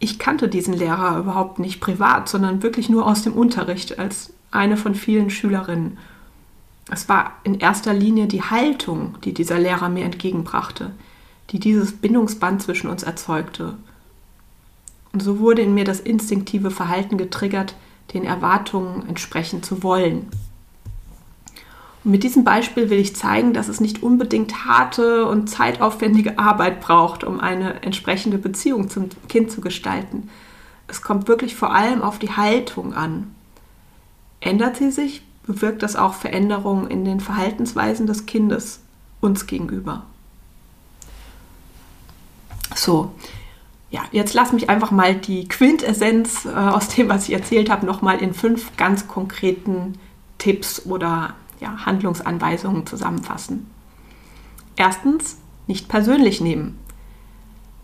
Ich 0.03 0.19
kannte 0.19 0.49
diesen 0.49 0.75
Lehrer 0.75 1.19
überhaupt 1.19 1.59
nicht 1.59 1.79
privat, 1.81 2.29
sondern 2.29 2.63
wirklich 2.63 2.89
nur 2.89 3.07
aus 3.07 3.23
dem 3.23 3.35
Unterricht 3.35 3.99
als 3.99 4.33
eine 4.51 4.77
von 4.79 4.95
vielen 4.95 5.29
Schülerinnen. 5.31 5.99
Es 6.91 7.09
war 7.09 7.35
in 7.45 7.61
erster 7.61 7.93
Linie 7.93 8.27
die 8.27 8.43
Haltung, 8.43 9.17
die 9.23 9.35
dieser 9.35 9.59
Lehrer 9.59 9.91
mir 9.91 10.05
entgegenbrachte, 10.05 10.93
die 11.51 11.61
dieses 11.61 11.93
Bindungsband 11.93 12.63
zwischen 12.63 12.89
uns 12.89 13.03
erzeugte. 13.03 13.77
Und 15.13 15.23
so 15.23 15.39
wurde 15.39 15.63
in 15.63 15.75
mir 15.75 15.85
das 15.85 16.01
instinktive 16.01 16.71
Verhalten 16.71 17.19
getriggert, 17.19 17.75
den 18.15 18.25
Erwartungen 18.25 19.07
entsprechen 19.07 19.63
zu 19.63 19.83
wollen. 19.83 20.29
Und 22.05 22.13
mit 22.13 22.23
diesem 22.23 22.45
Beispiel 22.45 22.91
will 22.91 22.99
ich 22.99 23.17
zeigen, 23.17 23.53
dass 23.53 23.69
es 23.69 23.81
nicht 23.81 24.03
unbedingt 24.03 24.65
harte 24.65 25.27
und 25.27 25.49
zeitaufwendige 25.49 26.39
Arbeit 26.39 26.81
braucht, 26.81 27.25
um 27.25 27.41
eine 27.41 27.83
entsprechende 27.83 28.39
Beziehung 28.39 28.89
zum 28.89 29.11
Kind 29.29 29.51
zu 29.51 29.61
gestalten. 29.61 30.29
Es 30.89 31.03
kommt 31.03 31.29
wirklich 31.29 31.55
vor 31.55 31.75
allem 31.75 32.03
auf 32.03 32.19
die 32.19 32.33
Haltung 32.33 32.95
an. 32.95 33.35
Ändert 34.41 34.77
sie 34.77 34.91
sich, 34.91 35.23
bewirkt 35.47 35.83
das 35.83 35.97
auch 35.97 36.15
Veränderungen 36.15 36.89
in 36.89 37.05
den 37.05 37.21
Verhaltensweisen 37.21 38.07
des 38.07 38.27
Kindes 38.27 38.81
uns 39.21 39.47
gegenüber. 39.47 40.05
So, 42.75 43.13
ja, 43.91 44.03
jetzt 44.13 44.35
lass 44.35 44.53
mich 44.53 44.71
einfach 44.71 44.91
mal 44.91 45.15
die 45.15 45.49
Quintessenz 45.49 46.47
äh, 46.47 46.51
aus 46.51 46.89
dem, 46.89 47.09
was 47.09 47.29
ich 47.29 47.35
erzählt 47.35 47.69
habe, 47.69 47.85
nochmal 47.85 48.19
in 48.23 48.33
fünf 48.33 48.77
ganz 48.77 49.09
konkreten 49.09 49.99
Tipps 50.39 50.87
oder 50.87 51.35
ja, 51.61 51.85
Handlungsanweisungen 51.85 52.87
zusammenfassen. 52.87 53.71
Erstens, 54.77 55.39
nicht 55.67 55.89
persönlich 55.89 56.41
nehmen. 56.41 56.79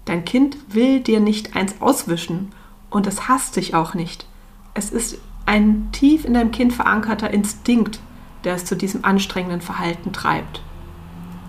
Dein 0.06 0.24
Kind 0.24 0.56
will 0.68 1.00
dir 1.00 1.20
nicht 1.20 1.56
eins 1.56 1.80
auswischen 1.80 2.52
und 2.90 3.06
es 3.06 3.28
hasst 3.28 3.56
dich 3.56 3.74
auch 3.74 3.94
nicht. 3.94 4.26
Es 4.74 4.90
ist 4.90 5.18
ein 5.46 5.90
tief 5.92 6.24
in 6.24 6.34
deinem 6.34 6.50
Kind 6.50 6.72
verankerter 6.72 7.30
Instinkt, 7.30 8.00
der 8.44 8.54
es 8.54 8.64
zu 8.64 8.76
diesem 8.76 9.04
anstrengenden 9.04 9.60
Verhalten 9.60 10.12
treibt. 10.12 10.62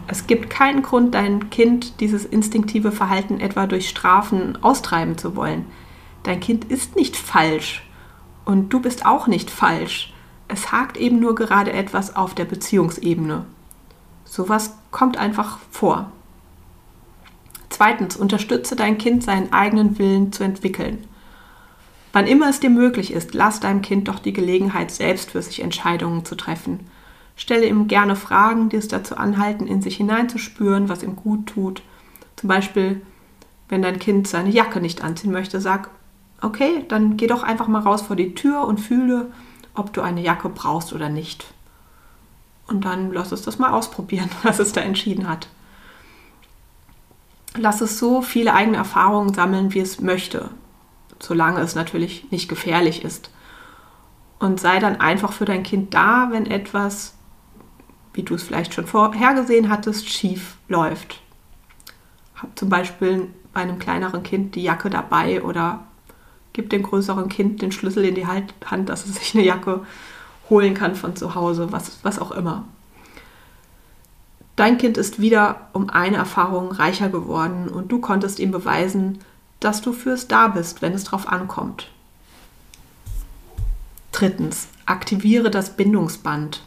Es 0.07 0.25
gibt 0.25 0.49
keinen 0.49 0.83
Grund, 0.83 1.13
dein 1.13 1.49
Kind 1.49 1.99
dieses 1.99 2.25
instinktive 2.25 2.91
Verhalten 2.91 3.39
etwa 3.39 3.67
durch 3.67 3.89
Strafen 3.89 4.61
austreiben 4.63 5.17
zu 5.17 5.35
wollen. 5.35 5.65
Dein 6.23 6.39
Kind 6.39 6.65
ist 6.65 6.95
nicht 6.95 7.17
falsch 7.17 7.87
und 8.45 8.69
du 8.69 8.79
bist 8.79 9.05
auch 9.05 9.27
nicht 9.27 9.49
falsch. 9.49 10.13
Es 10.47 10.71
hakt 10.71 10.97
eben 10.97 11.19
nur 11.19 11.35
gerade 11.35 11.73
etwas 11.73 12.15
auf 12.15 12.33
der 12.33 12.45
Beziehungsebene. 12.45 13.45
Sowas 14.25 14.75
kommt 14.91 15.17
einfach 15.17 15.59
vor. 15.71 16.11
Zweitens, 17.69 18.15
unterstütze 18.15 18.75
dein 18.75 18.97
Kind, 18.97 19.23
seinen 19.23 19.53
eigenen 19.53 19.99
Willen 19.99 20.31
zu 20.31 20.43
entwickeln. 20.43 21.05
Wann 22.13 22.25
immer 22.25 22.49
es 22.49 22.59
dir 22.59 22.69
möglich 22.69 23.13
ist, 23.13 23.33
lass 23.33 23.59
deinem 23.59 23.81
Kind 23.81 24.07
doch 24.07 24.19
die 24.19 24.33
Gelegenheit, 24.33 24.91
selbst 24.91 25.31
für 25.31 25.41
sich 25.41 25.61
Entscheidungen 25.61 26.25
zu 26.25 26.35
treffen. 26.35 26.79
Stelle 27.35 27.67
ihm 27.67 27.87
gerne 27.87 28.15
Fragen, 28.15 28.69
die 28.69 28.77
es 28.77 28.87
dazu 28.87 29.15
anhalten, 29.15 29.67
in 29.67 29.81
sich 29.81 29.97
hineinzuspüren, 29.97 30.89
was 30.89 31.03
ihm 31.03 31.15
gut 31.15 31.47
tut. 31.47 31.83
Zum 32.35 32.47
Beispiel, 32.47 33.01
wenn 33.69 33.81
dein 33.81 33.99
Kind 33.99 34.27
seine 34.27 34.49
Jacke 34.49 34.79
nicht 34.79 35.03
anziehen 35.03 35.31
möchte, 35.31 35.61
sag, 35.61 35.89
okay, 36.41 36.85
dann 36.87 37.17
geh 37.17 37.27
doch 37.27 37.43
einfach 37.43 37.67
mal 37.67 37.81
raus 37.81 38.01
vor 38.01 38.15
die 38.15 38.33
Tür 38.33 38.65
und 38.65 38.79
fühle, 38.79 39.31
ob 39.77 39.93
du 39.93 40.01
eine 40.01 40.21
Jacke 40.21 40.49
brauchst 40.49 40.93
oder 40.93 41.09
nicht. 41.09 41.45
Und 42.67 42.85
dann 42.85 43.11
lass 43.11 43.31
es 43.31 43.41
das 43.41 43.59
mal 43.59 43.71
ausprobieren, 43.71 44.29
was 44.43 44.59
es 44.59 44.73
da 44.73 44.81
entschieden 44.81 45.27
hat. 45.27 45.47
Lass 47.55 47.81
es 47.81 47.97
so 47.97 48.21
viele 48.21 48.53
eigene 48.53 48.77
Erfahrungen 48.77 49.33
sammeln, 49.33 49.73
wie 49.73 49.79
es 49.79 49.99
möchte, 50.01 50.51
solange 51.19 51.61
es 51.61 51.75
natürlich 51.75 52.31
nicht 52.31 52.49
gefährlich 52.49 53.03
ist. 53.03 53.31
Und 54.39 54.59
sei 54.59 54.79
dann 54.79 55.01
einfach 55.01 55.33
für 55.33 55.45
dein 55.45 55.63
Kind 55.63 55.95
da, 55.95 56.27
wenn 56.31 56.45
etwas 56.45 57.17
wie 58.17 58.23
du 58.23 58.33
es 58.33 58.43
vielleicht 58.43 58.73
schon 58.73 58.87
vorhergesehen 58.87 59.69
hattest, 59.69 60.09
schief 60.09 60.57
läuft. 60.67 61.21
Hab 62.35 62.57
zum 62.57 62.67
Beispiel 62.67 63.29
bei 63.53 63.61
einem 63.61 63.77
kleineren 63.77 64.23
Kind 64.23 64.55
die 64.55 64.63
Jacke 64.63 64.89
dabei 64.89 65.43
oder 65.43 65.85
gib 66.57 66.71
dem 66.71 66.81
größeren 66.81 67.29
Kind 67.29 67.61
den 67.61 67.71
Schlüssel 67.71 68.03
in 68.03 68.15
die 68.15 68.25
Hand, 68.25 68.89
dass 68.89 69.05
es 69.05 69.15
sich 69.15 69.35
eine 69.35 69.45
Jacke 69.45 69.85
holen 70.49 70.73
kann 70.73 70.95
von 70.95 71.15
zu 71.15 71.35
Hause, 71.35 71.71
was, 71.71 71.99
was 72.01 72.17
auch 72.17 72.31
immer. 72.31 72.65
Dein 74.55 74.79
Kind 74.79 74.97
ist 74.97 75.21
wieder 75.21 75.69
um 75.73 75.91
eine 75.91 76.17
Erfahrung 76.17 76.71
reicher 76.71 77.09
geworden 77.09 77.67
und 77.69 77.91
du 77.91 77.99
konntest 77.99 78.39
ihm 78.39 78.49
beweisen, 78.49 79.19
dass 79.59 79.81
du 79.81 79.93
fürs 79.93 80.27
da 80.27 80.47
bist, 80.47 80.81
wenn 80.81 80.93
es 80.93 81.03
drauf 81.03 81.27
ankommt. 81.27 81.91
Drittens, 84.11 84.67
aktiviere 84.87 85.51
das 85.51 85.77
Bindungsband. 85.77 86.63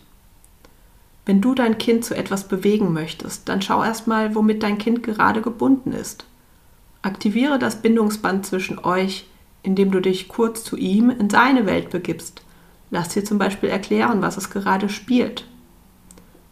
Wenn 1.27 1.41
du 1.41 1.53
dein 1.57 1.79
Kind 1.79 2.05
zu 2.05 2.15
etwas 2.17 2.47
bewegen 2.47 2.93
möchtest, 2.93 3.49
dann 3.49 3.61
schau 3.61 3.83
erstmal, 3.83 4.37
womit 4.37 4.63
dein 4.63 4.79
Kind 4.79 5.03
gerade 5.03 5.43
gebunden 5.43 5.93
ist. 5.93 6.27
Aktiviere 7.03 7.59
das 7.59 7.83
Bindungsband 7.83 8.47
zwischen 8.47 8.79
euch, 8.79 9.27
indem 9.63 9.91
du 9.91 10.01
dich 10.01 10.29
kurz 10.29 10.65
zu 10.65 10.77
ihm 10.77 11.11
in 11.11 11.31
seine 11.31 11.67
Welt 11.67 11.91
begibst. 11.91 12.43
Lass 12.91 13.11
dir 13.11 13.25
zum 13.25 13.39
Beispiel 13.39 13.69
erklären, 13.69 14.23
was 14.23 14.37
es 14.37 14.51
gerade 14.51 14.89
spielt. 14.89 15.47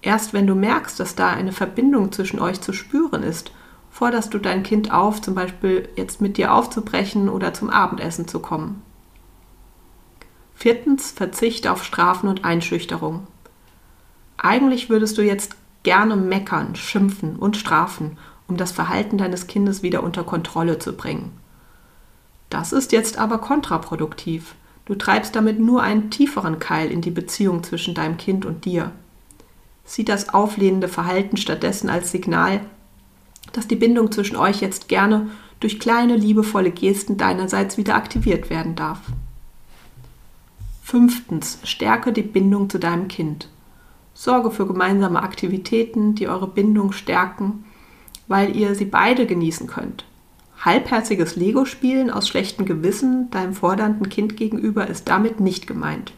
Erst 0.02 0.32
wenn 0.32 0.46
du 0.46 0.54
merkst, 0.54 1.00
dass 1.00 1.14
da 1.14 1.30
eine 1.30 1.52
Verbindung 1.52 2.12
zwischen 2.12 2.40
euch 2.40 2.60
zu 2.60 2.72
spüren 2.72 3.22
ist, 3.22 3.50
forderst 3.90 4.32
du 4.32 4.38
dein 4.38 4.62
Kind 4.62 4.92
auf, 4.92 5.20
zum 5.20 5.34
Beispiel 5.34 5.88
jetzt 5.96 6.20
mit 6.20 6.36
dir 6.36 6.54
aufzubrechen 6.54 7.28
oder 7.28 7.52
zum 7.54 7.70
Abendessen 7.70 8.28
zu 8.28 8.38
kommen. 8.38 8.82
Viertens, 10.54 11.10
verzichte 11.10 11.72
auf 11.72 11.84
Strafen 11.84 12.28
und 12.28 12.44
Einschüchterung. 12.44 13.26
Eigentlich 14.36 14.88
würdest 14.88 15.18
du 15.18 15.22
jetzt 15.22 15.56
gerne 15.82 16.16
meckern, 16.16 16.76
schimpfen 16.76 17.36
und 17.36 17.56
strafen 17.56 18.16
um 18.48 18.56
das 18.56 18.72
Verhalten 18.72 19.18
deines 19.18 19.46
Kindes 19.46 19.82
wieder 19.82 20.02
unter 20.02 20.24
Kontrolle 20.24 20.78
zu 20.78 20.94
bringen. 20.94 21.32
Das 22.50 22.72
ist 22.72 22.92
jetzt 22.92 23.18
aber 23.18 23.38
kontraproduktiv. 23.38 24.54
Du 24.86 24.94
treibst 24.94 25.36
damit 25.36 25.60
nur 25.60 25.82
einen 25.82 26.10
tieferen 26.10 26.58
Keil 26.58 26.90
in 26.90 27.02
die 27.02 27.10
Beziehung 27.10 27.62
zwischen 27.62 27.94
deinem 27.94 28.16
Kind 28.16 28.46
und 28.46 28.64
dir. 28.64 28.92
Sieh 29.84 30.04
das 30.04 30.30
auflehnende 30.30 30.88
Verhalten 30.88 31.36
stattdessen 31.36 31.90
als 31.90 32.10
Signal, 32.10 32.60
dass 33.52 33.68
die 33.68 33.76
Bindung 33.76 34.12
zwischen 34.12 34.36
euch 34.36 34.60
jetzt 34.60 34.88
gerne 34.88 35.28
durch 35.60 35.80
kleine 35.80 36.16
liebevolle 36.16 36.70
Gesten 36.70 37.16
deinerseits 37.16 37.76
wieder 37.76 37.94
aktiviert 37.94 38.48
werden 38.48 38.76
darf. 38.76 39.00
Fünftens, 40.82 41.58
stärke 41.64 42.12
die 42.12 42.22
Bindung 42.22 42.70
zu 42.70 42.78
deinem 42.78 43.08
Kind. 43.08 43.48
Sorge 44.14 44.50
für 44.50 44.66
gemeinsame 44.66 45.22
Aktivitäten, 45.22 46.14
die 46.14 46.28
eure 46.28 46.48
Bindung 46.48 46.92
stärken, 46.92 47.64
weil 48.26 48.56
ihr 48.56 48.74
sie 48.74 48.86
beide 48.86 49.26
genießen 49.26 49.66
könnt. 49.66 50.04
Halbherziges 50.60 51.36
Lego-Spielen 51.36 52.10
aus 52.10 52.28
schlechtem 52.28 52.66
Gewissen 52.66 53.30
deinem 53.30 53.54
fordernden 53.54 54.08
Kind 54.08 54.36
gegenüber 54.36 54.86
ist 54.86 55.08
damit 55.08 55.40
nicht 55.40 55.66
gemeint. 55.66 56.12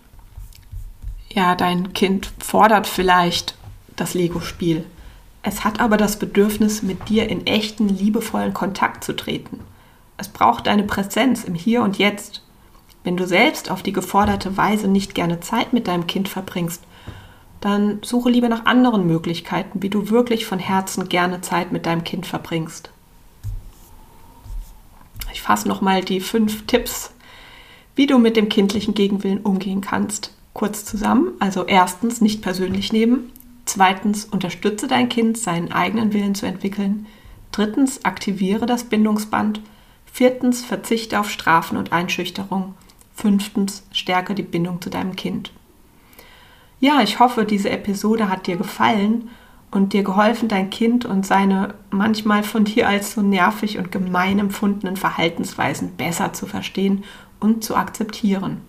Ja, 1.32 1.54
dein 1.54 1.92
Kind 1.92 2.32
fordert 2.38 2.86
vielleicht 2.86 3.54
das 3.96 4.14
Lego-Spiel. 4.14 4.84
Es 5.42 5.64
hat 5.64 5.80
aber 5.80 5.96
das 5.96 6.18
Bedürfnis, 6.18 6.82
mit 6.82 7.08
dir 7.08 7.28
in 7.28 7.46
echten, 7.46 7.88
liebevollen 7.88 8.52
Kontakt 8.52 9.04
zu 9.04 9.14
treten. 9.14 9.60
Es 10.16 10.28
braucht 10.28 10.66
deine 10.66 10.82
Präsenz 10.82 11.44
im 11.44 11.54
Hier 11.54 11.82
und 11.82 11.98
Jetzt. 11.98 12.42
Wenn 13.04 13.16
du 13.16 13.26
selbst 13.26 13.70
auf 13.70 13.82
die 13.82 13.92
geforderte 13.92 14.56
Weise 14.56 14.88
nicht 14.88 15.14
gerne 15.14 15.40
Zeit 15.40 15.72
mit 15.72 15.88
deinem 15.88 16.06
Kind 16.06 16.28
verbringst, 16.28 16.82
dann 17.60 18.00
suche 18.02 18.30
lieber 18.30 18.48
nach 18.48 18.66
anderen 18.66 19.06
Möglichkeiten, 19.06 19.82
wie 19.82 19.90
du 19.90 20.10
wirklich 20.10 20.46
von 20.46 20.58
Herzen 20.58 21.08
gerne 21.08 21.40
Zeit 21.40 21.72
mit 21.72 21.86
deinem 21.86 22.04
Kind 22.04 22.26
verbringst. 22.26 22.90
Ich 25.32 25.42
fasse 25.42 25.68
nochmal 25.68 26.02
die 26.02 26.20
fünf 26.20 26.66
Tipps, 26.66 27.12
wie 27.94 28.06
du 28.06 28.18
mit 28.18 28.36
dem 28.36 28.48
kindlichen 28.48 28.94
Gegenwillen 28.94 29.40
umgehen 29.40 29.80
kannst, 29.80 30.34
kurz 30.52 30.84
zusammen. 30.84 31.32
Also 31.38 31.64
erstens 31.66 32.20
nicht 32.20 32.42
persönlich 32.42 32.92
nehmen. 32.92 33.32
Zweitens 33.64 34.24
unterstütze 34.24 34.88
dein 34.88 35.08
Kind, 35.08 35.38
seinen 35.38 35.72
eigenen 35.72 36.12
Willen 36.12 36.34
zu 36.34 36.46
entwickeln. 36.46 37.06
Drittens 37.52 38.04
aktiviere 38.04 38.66
das 38.66 38.84
Bindungsband. 38.84 39.60
Viertens 40.12 40.64
verzichte 40.64 41.20
auf 41.20 41.30
Strafen 41.30 41.76
und 41.76 41.92
Einschüchterung. 41.92 42.74
Fünftens 43.14 43.84
stärke 43.92 44.34
die 44.34 44.42
Bindung 44.42 44.80
zu 44.80 44.90
deinem 44.90 45.14
Kind. 45.14 45.52
Ja, 46.80 47.02
ich 47.02 47.18
hoffe, 47.18 47.44
diese 47.44 47.70
Episode 47.70 48.28
hat 48.28 48.46
dir 48.46 48.56
gefallen 48.56 49.28
und 49.70 49.92
dir 49.92 50.02
geholfen, 50.02 50.48
dein 50.48 50.70
Kind 50.70 51.04
und 51.04 51.24
seine 51.24 51.74
manchmal 51.90 52.42
von 52.42 52.64
dir 52.64 52.88
als 52.88 53.12
so 53.12 53.22
nervig 53.22 53.78
und 53.78 53.92
gemein 53.92 54.38
empfundenen 54.38 54.96
Verhaltensweisen 54.96 55.96
besser 55.96 56.32
zu 56.32 56.46
verstehen 56.46 57.04
und 57.38 57.62
zu 57.62 57.76
akzeptieren. 57.76 58.62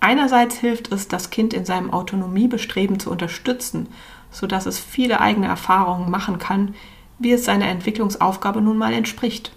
Einerseits 0.00 0.56
hilft 0.56 0.92
es, 0.92 1.08
das 1.08 1.30
Kind 1.30 1.52
in 1.52 1.64
seinem 1.64 1.90
Autonomiebestreben 1.90 3.00
zu 3.00 3.10
unterstützen, 3.10 3.88
sodass 4.30 4.66
es 4.66 4.78
viele 4.78 5.20
eigene 5.20 5.46
Erfahrungen 5.46 6.10
machen 6.10 6.38
kann, 6.38 6.74
wie 7.18 7.32
es 7.32 7.44
seiner 7.44 7.66
Entwicklungsaufgabe 7.66 8.60
nun 8.60 8.78
mal 8.78 8.92
entspricht. 8.92 9.52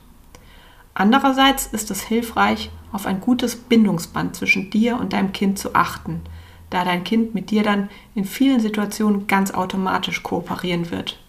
Andererseits 0.93 1.67
ist 1.67 1.91
es 1.91 2.01
hilfreich, 2.01 2.71
auf 2.91 3.05
ein 3.05 3.21
gutes 3.21 3.55
Bindungsband 3.55 4.35
zwischen 4.35 4.69
dir 4.69 4.99
und 4.99 5.13
deinem 5.13 5.31
Kind 5.31 5.57
zu 5.57 5.75
achten– 5.75 6.21
da 6.71 6.84
dein 6.84 7.03
Kind 7.03 7.36
mit 7.36 7.51
dir 7.51 7.62
dann 7.62 7.89
in 8.15 8.25
vielen 8.25 8.60
Situationen 8.60 9.27
ganz 9.27 9.51
automatisch 9.51 10.23
kooperieren 10.23 10.89
wird. 10.89 11.19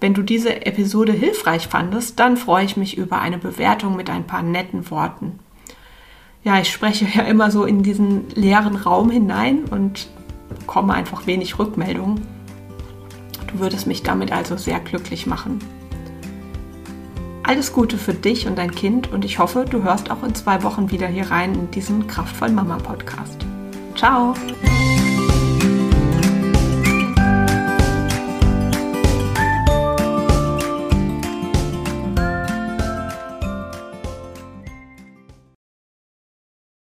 Wenn 0.00 0.14
du 0.14 0.22
diese 0.22 0.66
Episode 0.66 1.12
hilfreich 1.12 1.66
fandest, 1.66 2.20
dann 2.20 2.36
freue 2.36 2.64
ich 2.64 2.76
mich 2.76 2.96
über 2.96 3.20
eine 3.20 3.38
Bewertung 3.38 3.96
mit 3.96 4.10
ein 4.10 4.26
paar 4.26 4.42
netten 4.42 4.90
Worten. 4.90 5.38
Ja, 6.44 6.60
ich 6.60 6.70
spreche 6.70 7.06
ja 7.12 7.22
immer 7.22 7.50
so 7.50 7.64
in 7.64 7.82
diesen 7.82 8.28
leeren 8.34 8.76
Raum 8.76 9.10
hinein 9.10 9.64
und 9.64 10.08
bekomme 10.50 10.92
einfach 10.92 11.26
wenig 11.26 11.58
Rückmeldungen. 11.58 12.20
Du 13.50 13.60
würdest 13.60 13.86
mich 13.86 14.02
damit 14.02 14.30
also 14.30 14.58
sehr 14.58 14.80
glücklich 14.80 15.26
machen. 15.26 15.58
Alles 17.42 17.72
Gute 17.72 17.96
für 17.96 18.14
dich 18.14 18.46
und 18.46 18.56
dein 18.58 18.72
Kind 18.72 19.10
und 19.10 19.24
ich 19.24 19.38
hoffe, 19.38 19.64
du 19.68 19.82
hörst 19.82 20.10
auch 20.10 20.22
in 20.22 20.34
zwei 20.34 20.62
Wochen 20.62 20.90
wieder 20.90 21.06
hier 21.06 21.30
rein 21.30 21.54
in 21.54 21.70
diesen 21.70 22.06
Kraftvoll 22.06 22.50
Mama 22.50 22.76
Podcast. 22.76 23.46
Ciao! 23.94 24.34